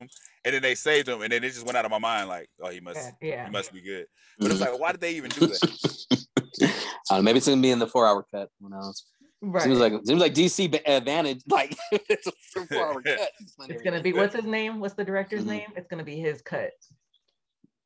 [0.00, 0.10] and
[0.44, 2.70] then they saved him, and then it just went out of my mind, like, oh,
[2.70, 3.44] he must, yeah, yeah.
[3.46, 4.06] he must be good.
[4.38, 5.60] But it's like, why did they even do that?
[7.10, 8.50] I don't know, maybe it's gonna be in the four-hour cut.
[8.60, 9.04] Who knows?
[9.40, 9.64] right.
[9.64, 11.42] Seems like seems like DC advantage.
[11.48, 12.32] Like it's a
[12.66, 13.30] four-hour cut.
[13.68, 14.80] it's gonna be what's his name?
[14.80, 15.48] What's the director's Mhm.
[15.48, 15.68] name?
[15.76, 16.72] It's gonna be his cut.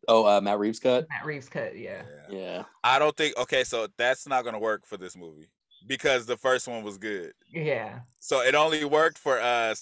[0.08, 1.06] Oh, uh, Matt Reeves cut.
[1.08, 1.78] Matt Reeves cut.
[1.78, 2.02] Yeah.
[2.30, 2.38] Yeah.
[2.38, 2.64] Yeah.
[2.82, 5.48] I don't think okay, so that's not gonna work for this movie
[5.86, 7.32] because the first one was good.
[7.52, 8.00] Yeah.
[8.18, 9.74] So it only worked for uh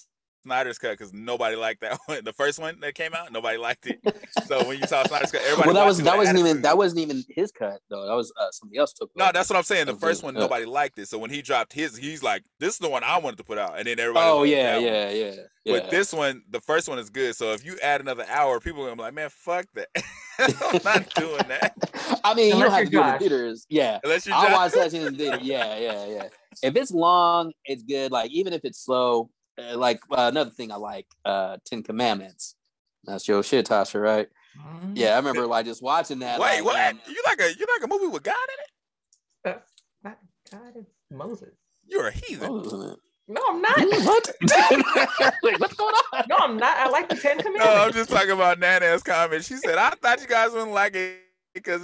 [0.43, 2.23] Snyder's cut because nobody liked that one.
[2.23, 3.99] The first one that came out, nobody liked it.
[4.47, 5.67] So when you saw Snyder's cut, everybody.
[5.67, 8.05] well, that was watched that wasn't even that wasn't even his cut though.
[8.07, 9.09] That was uh, somebody else took.
[9.15, 9.85] No, that's what I'm saying.
[9.87, 11.07] The first one, uh, nobody liked it.
[11.09, 13.57] So when he dropped his, he's like, "This is the one I wanted to put
[13.57, 14.29] out," and then everybody.
[14.29, 15.31] Oh yeah, yeah, yeah,
[15.65, 15.79] yeah.
[15.79, 17.35] But this one, the first one is good.
[17.35, 19.87] So if you add another hour, people are gonna be like, "Man, fuck that!
[20.39, 21.75] I'm not doing that."
[22.23, 23.65] I mean, you don't have to you're do it in theaters.
[23.69, 24.53] Yeah, Unless you I'll Josh.
[24.53, 25.39] watch that in the theater.
[25.41, 26.27] Yeah, yeah, yeah.
[26.63, 28.11] If it's long, it's good.
[28.11, 29.29] Like even if it's slow,
[29.75, 32.55] like uh, another thing I like, uh, Ten Commandments.
[33.03, 34.27] That's your shit, Tasha, right?
[34.57, 34.93] Mhm.
[34.95, 36.39] Yeah, I remember like just watching that.
[36.39, 36.75] Wait, like, what?
[36.75, 39.55] and- You like a you like a movie with God in it?
[39.55, 39.71] That's
[40.03, 40.17] not
[40.51, 41.53] God, it's Moses.
[41.87, 42.61] You're a heathen.
[42.65, 42.97] Isn't it?
[43.27, 43.77] No, I'm not.
[44.05, 44.31] what?
[45.43, 46.23] Wait, what's going on?
[46.27, 46.75] No, I'm not.
[46.77, 47.65] I like the Ten Commandments.
[47.65, 47.97] No, I'm Commandments.
[47.97, 49.45] just talking about Nana's comment.
[49.45, 51.19] She said, "I thought you guys wouldn't like it
[51.53, 51.81] because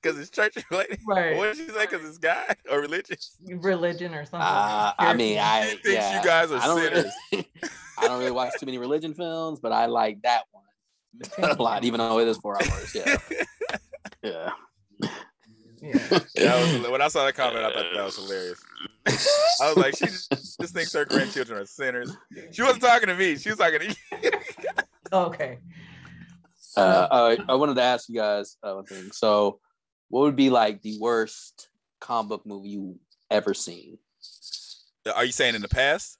[0.00, 1.36] because it's church related." Right.
[1.36, 1.86] What did she say?
[1.86, 3.36] Because it's God or religious?
[3.46, 4.40] Religion or something.
[4.40, 7.12] Uh, I mean, I She thinks you yeah, guys are I don't sinners.
[7.32, 7.48] Really,
[7.98, 10.64] I don't really watch too many religion films, but I like that one
[11.38, 12.94] a lot, even though it is four hours.
[12.94, 13.16] Yeah,
[14.22, 14.50] yeah.
[15.80, 16.08] yeah.
[16.36, 18.62] That was, when I saw that comment, I thought that was hilarious.
[19.60, 22.16] I was like, she just, just thinks her grandchildren are sinners.
[22.52, 23.36] She wasn't talking to me.
[23.36, 24.30] She was talking to you.
[25.12, 25.58] Okay.
[26.76, 26.80] Uh,
[27.10, 29.10] uh, I wanted to ask you guys uh, one thing.
[29.12, 29.60] So,
[30.08, 31.68] what would be like the worst
[32.00, 32.98] comic book movie you
[33.30, 33.98] ever seen?
[35.14, 36.18] Are you saying in the past?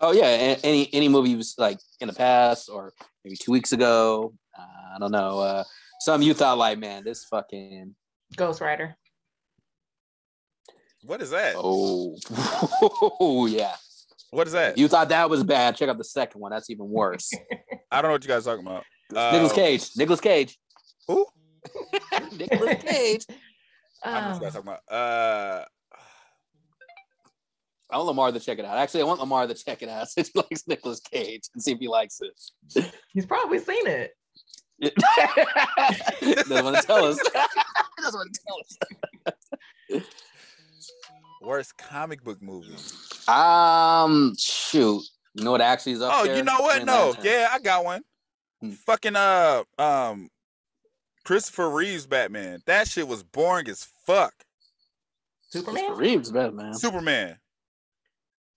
[0.00, 2.92] Oh yeah, any any movie was like in the past or
[3.24, 4.32] maybe two weeks ago.
[4.58, 5.40] Uh, I don't know.
[5.40, 5.64] Uh,
[6.00, 7.94] some you thought like, man, this fucking
[8.36, 8.96] Ghost Rider.
[11.02, 11.54] What is that?
[11.56, 12.16] oh,
[13.20, 13.74] oh yeah.
[14.30, 14.78] What is that?
[14.78, 15.76] You thought that was bad.
[15.76, 16.52] Check out the second one.
[16.52, 17.30] That's even worse.
[17.90, 18.84] I don't know what you guys are talking about.
[19.10, 19.90] Nicolas Um, Cage.
[19.96, 20.58] Nicolas Cage.
[21.08, 21.26] Who?
[22.36, 23.26] Nicolas Cage.
[24.04, 24.80] I don't know what Um, you guys are talking about.
[24.90, 25.64] Uh,
[27.92, 28.78] I want Lamar to check it out.
[28.78, 31.72] Actually, I want Lamar to check it out since he likes Nicolas Cage and see
[31.72, 32.92] if he likes it.
[33.12, 34.12] he's probably seen it.
[34.80, 37.18] Doesn't want to tell us.
[37.98, 40.04] Doesn't want to tell us.
[41.42, 42.74] worst comic book movie.
[43.28, 45.02] Um, shoot.
[45.34, 46.36] You know what actually is up Oh, there?
[46.36, 46.84] you know what?
[46.84, 48.02] No, yeah, I got one.
[48.60, 48.70] Hmm.
[48.70, 50.28] Fucking uh, um,
[51.24, 52.60] Christopher Reeves Batman.
[52.66, 54.34] That shit was boring as fuck.
[55.50, 55.74] Superman.
[55.74, 56.74] Christopher Reeves, best man.
[56.74, 57.36] Superman.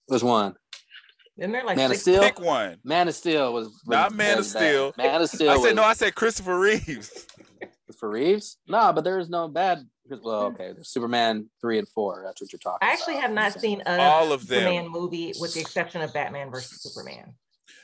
[0.07, 0.55] Which one?
[1.37, 2.21] Isn't there like Man of Steel.
[2.21, 2.77] Pick one.
[2.83, 4.59] Man of Steel was, was Not Man of was bad.
[4.59, 4.93] Steel.
[4.97, 5.49] Man of Steel.
[5.49, 5.83] I was said no.
[5.83, 7.25] I said Christopher Reeves.
[7.99, 8.57] for Reeves.
[8.67, 9.87] No, but there is no bad.
[10.09, 10.73] Well, okay.
[10.73, 12.21] There's Superman three and four.
[12.25, 12.87] That's what you're talking.
[12.87, 13.23] I actually about.
[13.23, 14.59] have not seen a All of them.
[14.59, 17.33] Superman movie with the exception of Batman versus Superman.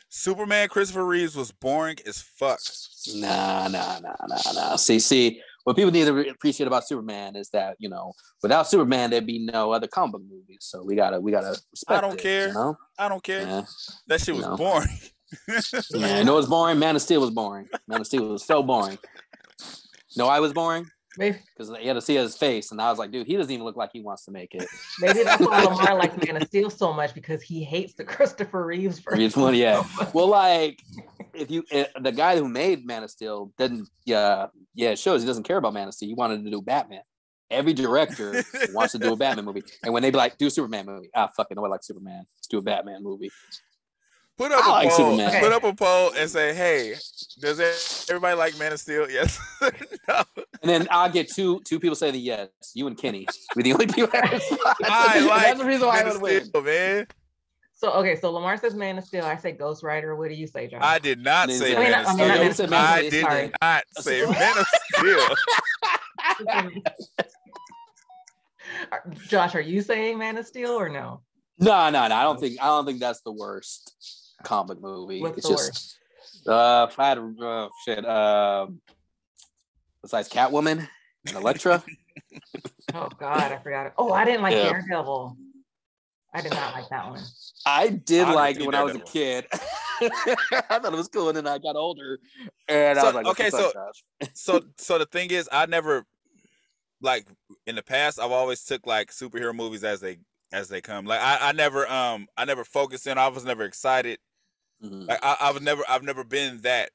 [0.09, 2.59] Superman Christopher Reeves was boring as fuck.
[3.15, 4.75] Nah, nah, nah, nah, nah.
[4.75, 8.67] See, see, what people need to re- appreciate about Superman is that you know, without
[8.67, 10.59] Superman, there'd be no other comic book movies.
[10.61, 11.97] So we gotta, we gotta respect.
[11.97, 12.47] I don't it, care.
[12.47, 12.77] You know?
[12.97, 13.41] I don't care.
[13.41, 13.61] Yeah.
[14.07, 14.57] That shit was No.
[14.57, 14.99] boring.
[15.91, 16.79] Yeah, know it's boring.
[16.79, 17.69] Man of Steel was boring.
[17.87, 18.97] Man of Steel was so boring.
[20.17, 20.89] No, I was boring
[21.19, 23.65] because you had to see his face, and I was like, dude, he doesn't even
[23.65, 24.67] look like he wants to make it.
[24.99, 28.65] maybe that's why Lamar likes Man of Steel so much because he hates the Christopher
[28.65, 29.19] Reeves version.
[29.19, 29.83] Reeves one, yeah.
[30.13, 30.79] Well, like
[31.33, 35.21] if you uh, the guy who made Man of Steel didn't, yeah, yeah, it shows
[35.21, 36.07] he doesn't care about Man of Steel.
[36.07, 37.01] He wanted to do Batman.
[37.51, 38.43] Every director
[38.73, 41.09] wants to do a Batman movie, and when they be like, do a Superman movie,
[41.15, 42.25] ah, fucking no, I like Superman.
[42.37, 43.31] Let's do a Batman movie.
[44.39, 44.97] Put up I a like poll.
[45.17, 45.43] Superman.
[45.43, 46.95] Put up a poll and say, "Hey,
[47.41, 47.59] does
[48.09, 49.37] everybody like Man of Steel?" Yes.
[49.61, 50.23] no.
[50.61, 52.47] And then I'll get two two people say the yes.
[52.73, 53.27] You and Kenny.
[53.53, 54.23] We're the only people that.
[54.85, 56.45] I like That's the reason why Man I of would win.
[56.45, 57.07] Steel, man.
[57.75, 59.25] So okay, so Lamar says Man of Steel.
[59.25, 60.15] I say Ghost Rider.
[60.15, 60.79] What do you say, John?
[60.81, 62.43] I did not Then say say- I mean, Man of I mean, I Steel.
[62.43, 63.51] meant said Man of I did Sorry.
[63.61, 65.27] not say Man of Steel.
[69.27, 71.21] Josh, are you saying Man of Steel or no?
[71.59, 72.15] No, no, no.
[72.15, 73.93] I don't think I don't think that's the worst
[74.43, 75.21] comic movie.
[75.21, 75.99] What's it's the just
[76.47, 78.81] uh if I had uh, shit, um
[80.01, 80.87] besides Catwoman
[81.27, 81.83] and Elektra.
[82.95, 83.93] Oh God, I forgot it.
[83.99, 84.71] Oh, I didn't like Yeah.
[84.71, 85.37] Daredevil.
[86.33, 87.21] I did not like that one.
[87.63, 89.45] I did I like it when seen I was a kid.
[89.53, 92.19] I thought it was cool, and then I got older,
[92.67, 95.65] and I So, was like, okay, okay, so so- so so the thing is i
[95.65, 96.03] never
[97.01, 97.27] like
[97.67, 100.17] in the past i've always took like superhero movies as they
[100.51, 103.63] as they come like i, I never um i never focused in i was never
[103.63, 104.19] excited
[104.83, 105.07] Mhm.
[105.07, 106.91] like I, i was never i've never been that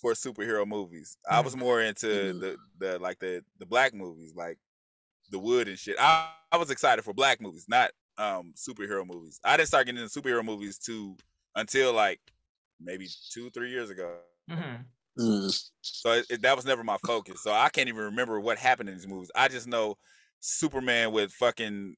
[0.00, 2.40] for superhero movies i was more into Mhm.
[2.40, 4.58] the the like the the black movies like
[5.30, 9.40] the wood and shit I, I was excited for black movies not um superhero movies
[9.44, 11.16] i didn't start getting into superhero movies too
[11.56, 12.20] until like
[12.80, 14.18] maybe two three years ago
[14.50, 14.84] Mhm.
[15.18, 15.70] Mm.
[15.80, 17.42] so it, it- that was never my focus.
[17.42, 19.30] So I can't even remember what happened in these movies.
[19.34, 19.96] I just know
[20.40, 21.96] Superman with fucking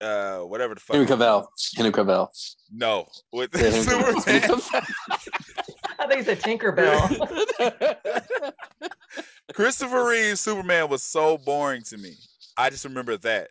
[0.00, 0.96] uh whatever the fuck.
[0.96, 1.46] Henry Cavill.
[1.76, 2.28] Henry Cavill.
[2.72, 4.60] No, with Yeah, Henry Cavill.
[4.60, 4.86] Superman.
[5.98, 8.52] I think it's a Tinkerbell.
[9.54, 12.12] Christopher Reeve's Superman was so boring to me.
[12.56, 13.48] I just remember that.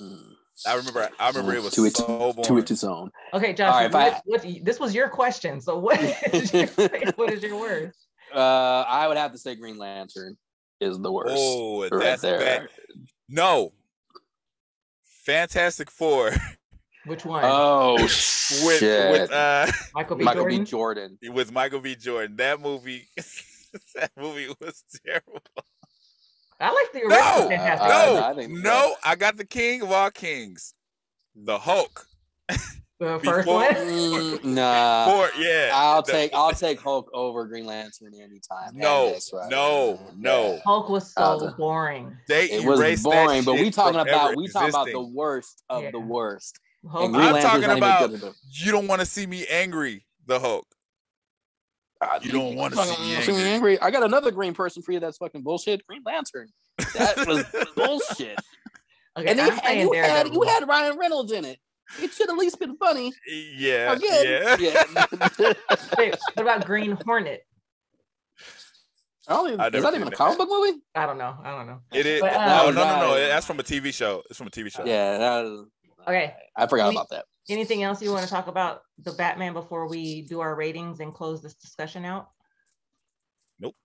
[0.00, 0.32] Mm,
[0.66, 1.08] I remember.
[1.20, 2.44] I remember it was to it, so boring.
[2.44, 3.10] to it its own.
[3.34, 3.72] Okay, Josh.
[3.72, 5.60] All right, what, I- what- this was your question.
[5.60, 6.00] So what
[6.32, 6.66] is your,
[7.16, 7.92] what is your word?
[8.34, 10.36] Uh, I would have to say Green Lantern
[10.80, 11.34] is the worst.
[11.36, 12.38] Oh, right that's there.
[12.38, 12.68] bad.
[13.28, 13.72] No.
[15.26, 16.30] Fantastic Four
[17.04, 17.42] Which one?
[17.44, 18.10] Oh with
[18.78, 19.10] shit!
[19.10, 20.24] with uh Michael B.
[20.24, 20.58] Michael Jordan.
[20.60, 20.64] B.
[20.64, 21.18] Jordan.
[21.34, 21.96] with Michael B.
[21.96, 22.36] Jordan.
[22.36, 23.08] That movie.
[23.96, 25.42] that movie was terrible.
[26.60, 28.94] I like the original No, Fantastic Uh, no, no, I no.
[29.04, 30.74] I got the king of all kings,
[31.34, 32.06] the Hulk.
[32.98, 33.74] The first before- one.
[33.74, 35.70] Mm, nah, Four, yeah.
[35.74, 38.70] I'll the- take I'll take Hulk over Green Lantern anytime.
[38.74, 39.50] No, And this, right?
[39.50, 40.58] no, no.
[40.64, 42.16] Hulk was Uh, so boring.
[42.26, 45.62] They It was erased boring, but we talking about ever we talking about the worst
[45.68, 46.58] of the worst.
[46.88, 50.38] Hulk, And Green I'm Lantern's talking about- You don't want to see me angry, the
[50.40, 50.66] Hulk.
[52.00, 53.80] God, You don't wanna fucking see me wanna angry.
[53.80, 55.00] I got another green person for you.
[55.00, 55.86] That's fucking bullshit.
[55.86, 56.48] Green Lantern.
[56.94, 57.44] That was
[57.76, 58.38] bullshit.
[59.18, 61.58] okay, and, they, and you had you had Ryan Reynolds in it.
[62.00, 63.12] It should at least been funny.
[63.56, 64.24] Yeah, Again.
[64.24, 64.56] yeah.
[64.58, 65.52] Yeah.
[65.98, 67.42] Wait, what about Green Hornet?
[69.28, 70.16] I don't even, I is that even a that.
[70.16, 70.78] comic book movie?
[70.94, 71.36] I don't know.
[71.42, 71.80] I don't know.
[71.92, 72.20] It is.
[72.20, 73.14] But, no, uh, no, no, no.
[73.14, 73.26] Right.
[73.28, 74.22] That's from a TV show.
[74.30, 74.84] It's from a TV show.
[74.84, 75.66] Yeah, that was,
[76.06, 76.34] Okay.
[76.56, 77.24] I forgot Any- about that.
[77.48, 81.14] Anything else you want to talk about the Batman before we do our ratings and
[81.14, 82.28] close this discussion out?
[83.60, 83.76] Nope.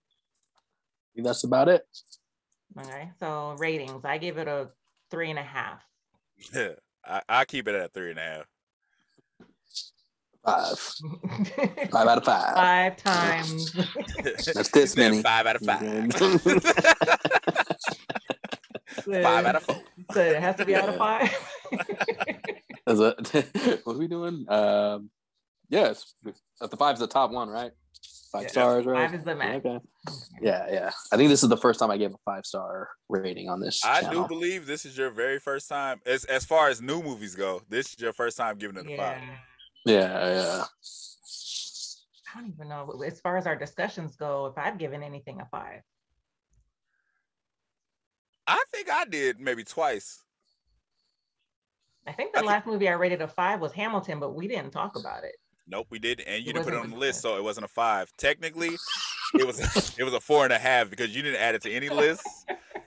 [1.15, 1.83] that's about it.
[2.79, 3.11] Okay.
[3.19, 4.03] So ratings.
[4.03, 4.69] I give it a
[5.11, 5.83] three and a half.
[6.55, 6.69] Yeah.
[7.05, 8.45] I, I keep it at three and a half.
[10.43, 10.77] Five.
[11.91, 12.55] Five out of five.
[12.55, 13.73] Five times.
[14.23, 15.21] That's this Then many.
[15.23, 16.13] Five out of five.
[19.05, 19.81] five out of four.
[20.13, 21.29] So it has to be out of five.
[22.87, 24.45] Is it- what are we doing?
[24.49, 25.09] Um,
[25.69, 27.71] yes, the five's the top one, right?
[28.31, 28.47] Five Yeah.
[28.49, 29.09] stars, right?
[29.09, 29.65] Five is the max.
[29.65, 29.79] Okay.
[30.41, 30.91] Yeah, yeah.
[31.11, 33.83] I think this is the first time I gave a five star rating on this
[33.85, 34.23] I channel.
[34.23, 37.61] do believe this is your very first time, as as far as new movies go.
[37.69, 38.97] This is your first time giving it a Yeah.
[38.97, 39.21] five.
[39.85, 40.63] Yeah, yeah.
[42.33, 42.89] I don't even know.
[43.05, 45.81] As far as our discussions go, if I've given anything a five.
[48.47, 50.23] I think I did maybe twice.
[52.07, 54.47] I think the I think- last movie I rated a five was Hamilton, but we
[54.47, 55.35] didn't talk about it.
[55.67, 57.65] Nope, we didn't, and you It didn't put it on the list, so it wasn't
[57.65, 58.11] a five.
[58.17, 58.77] Technically,
[59.35, 59.59] it was
[59.97, 62.27] it was a four and a half because you didn't add it to any list,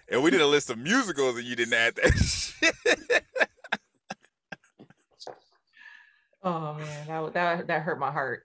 [0.09, 2.75] and we did a list of musicals and you didn't add that shit.
[6.45, 8.43] Oh man, that that that hurt my heart.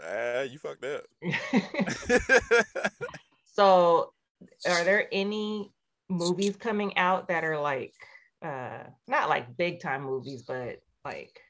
[0.00, 1.02] Ah, you fucked up.
[3.52, 4.12] so,
[4.64, 5.72] are there any
[6.08, 7.94] movies coming out that are like
[8.42, 11.40] uh not like big time movies, but like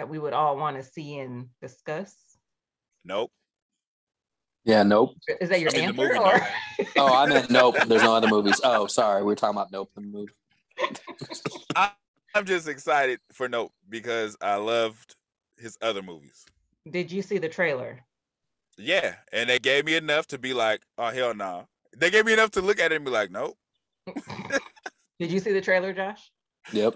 [0.00, 2.16] that we would all want to see and discuss?
[3.04, 3.30] nope.
[4.64, 5.14] Yeah, nope.
[5.42, 6.02] Is that your I mean, answer?
[6.02, 6.40] movie, or?
[6.96, 7.76] Oh, I meant nope.
[7.86, 8.60] There's no other movies.
[8.64, 9.20] Oh, sorry.
[9.22, 10.32] We were talking about nope, the movie.
[11.76, 15.16] I'm just excited for Nope because I loved
[15.58, 16.46] his other movies.
[16.90, 18.00] Did you see the trailer?
[18.78, 21.66] Yeah, and they gave me enough to be like, oh hell no.
[21.96, 23.58] They gave me enough to look at it and be like, nope.
[25.18, 26.30] Did you see the trailer, Josh?
[26.72, 26.94] Yep.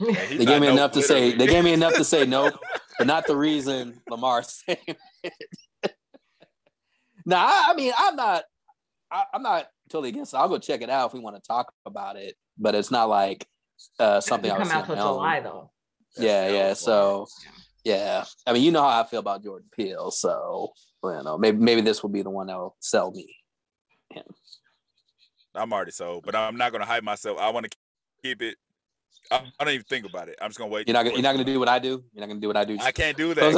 [0.00, 1.14] Yeah, They gave me nope, enough to say.
[1.26, 1.36] literally.
[1.36, 2.54] They gave me enough to say nope,
[2.98, 4.78] but not the reason Lamar saying
[5.22, 5.32] it.
[7.26, 8.44] nah, I, I mean, I'm not.
[9.12, 10.36] I, I'm not totally against it.
[10.36, 12.36] I'll go check it out if we want to talk about it.
[12.58, 13.46] But it's not like
[13.98, 15.40] uh, something I Doesn't come out on till my.
[15.40, 15.70] July though.
[16.16, 16.66] Yeah, That's yeah.
[16.66, 17.26] hell So
[17.84, 20.10] yeah, I mean, you know how I feel about Jordan Peele.
[20.10, 20.72] So
[21.02, 23.34] you know, maybe maybe this will be the one that will sell me.
[25.54, 27.38] I'm already sold, but I'm not gonna hype myself.
[27.38, 27.76] I want to
[28.22, 28.56] keep it.
[29.30, 30.38] I, I don't even think about it.
[30.40, 30.88] I'm just gonna wait.
[30.88, 32.02] You're not gonna you're not gonna do what I do.
[32.12, 32.76] You're not gonna do what I do.
[32.80, 33.52] I can't do that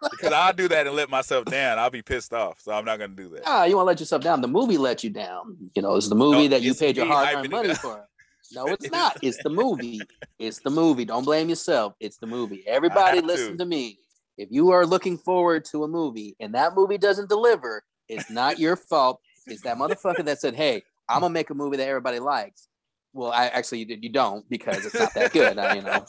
[0.10, 1.78] because I'll do that and let myself down.
[1.78, 3.42] I'll be pissed off, so I'm not gonna do that.
[3.46, 4.40] ah, you want to let yourself down.
[4.40, 5.56] The movie let you down.
[5.74, 8.06] You know, it's the movie No, that you paid your hard-earned money for.
[8.52, 9.16] No, it's not.
[9.22, 10.00] It's the movie.
[10.40, 11.04] It's the movie.
[11.04, 11.94] Don't blame yourself.
[12.00, 12.64] It's the movie.
[12.66, 13.58] Everybody listen to.
[13.58, 13.98] to me.
[14.38, 18.58] If you are looking forward to a movie and that movie doesn't deliver, it's not
[18.58, 19.20] your fault.
[19.46, 22.66] It's that motherfucker that said, "Hey, I'm gonna make a movie that everybody likes."
[23.12, 25.58] Well, I actually you, you don't because it's not that good.
[25.58, 26.04] I, you know.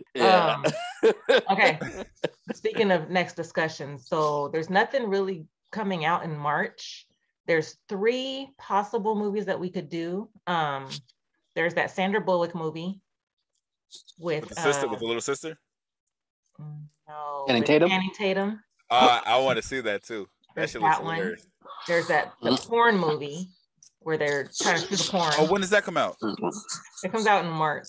[0.14, 0.56] yeah.
[0.56, 1.12] Um,
[1.50, 1.78] okay.
[2.54, 7.06] Speaking of next discussion, so there's nothing really coming out in March.
[7.46, 10.30] There's three possible movies that we could do.
[10.46, 10.88] Um,
[11.54, 13.00] there's that Sandra Bullock movie
[14.18, 15.58] with, With the sister, uh, with the little sister.
[16.58, 17.88] no, Channing Tatum?
[17.90, 18.60] Channing Tatum.
[18.90, 20.26] Uh, I want to see that too.
[20.54, 21.16] That There's shit looks that one.
[21.16, 21.46] hilarious.
[21.86, 23.48] There's that the porn movie
[24.04, 25.32] where they're trying to shoot a porn.
[25.38, 26.16] Oh, when does that come out?
[27.02, 27.88] It comes out in March.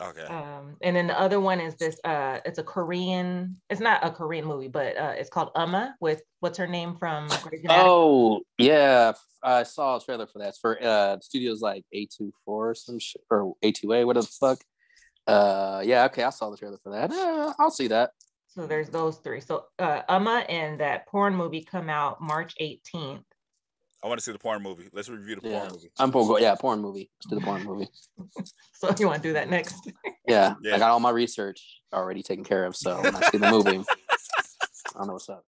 [0.00, 0.24] Okay.
[0.24, 1.98] Um, and then the other one is this.
[2.04, 3.56] Uh, it's a Korean.
[3.70, 7.28] It's not a Korean movie, but uh, it's called Umma with what's her name from
[7.28, 9.12] Grey's Oh yeah,
[9.42, 10.48] I saw a trailer for that.
[10.48, 14.60] It's for uh studios like A24 or some shit or A2A, whatever the fuck.
[15.26, 17.10] Uh yeah, okay, I saw the trailer for that.
[17.10, 18.10] Uh, I'll see that.
[18.48, 19.40] So there's those three.
[19.40, 23.22] So uh, Umma and that porn movie come out March 18th.
[24.04, 24.88] I want to see the porn movie.
[24.92, 25.60] Let's review the Yeah.
[25.60, 25.90] porn movie.
[25.98, 26.42] I'm porn.
[26.42, 27.10] yeah, porn movie.
[27.18, 27.88] Let's do the porn movie.
[28.78, 29.90] So you want to do that next?
[30.28, 30.74] Yeah, Yeah.
[30.74, 32.76] I got all my research already taken care of.
[32.76, 33.78] So when I see the movie,
[34.94, 35.44] I don't know what's up.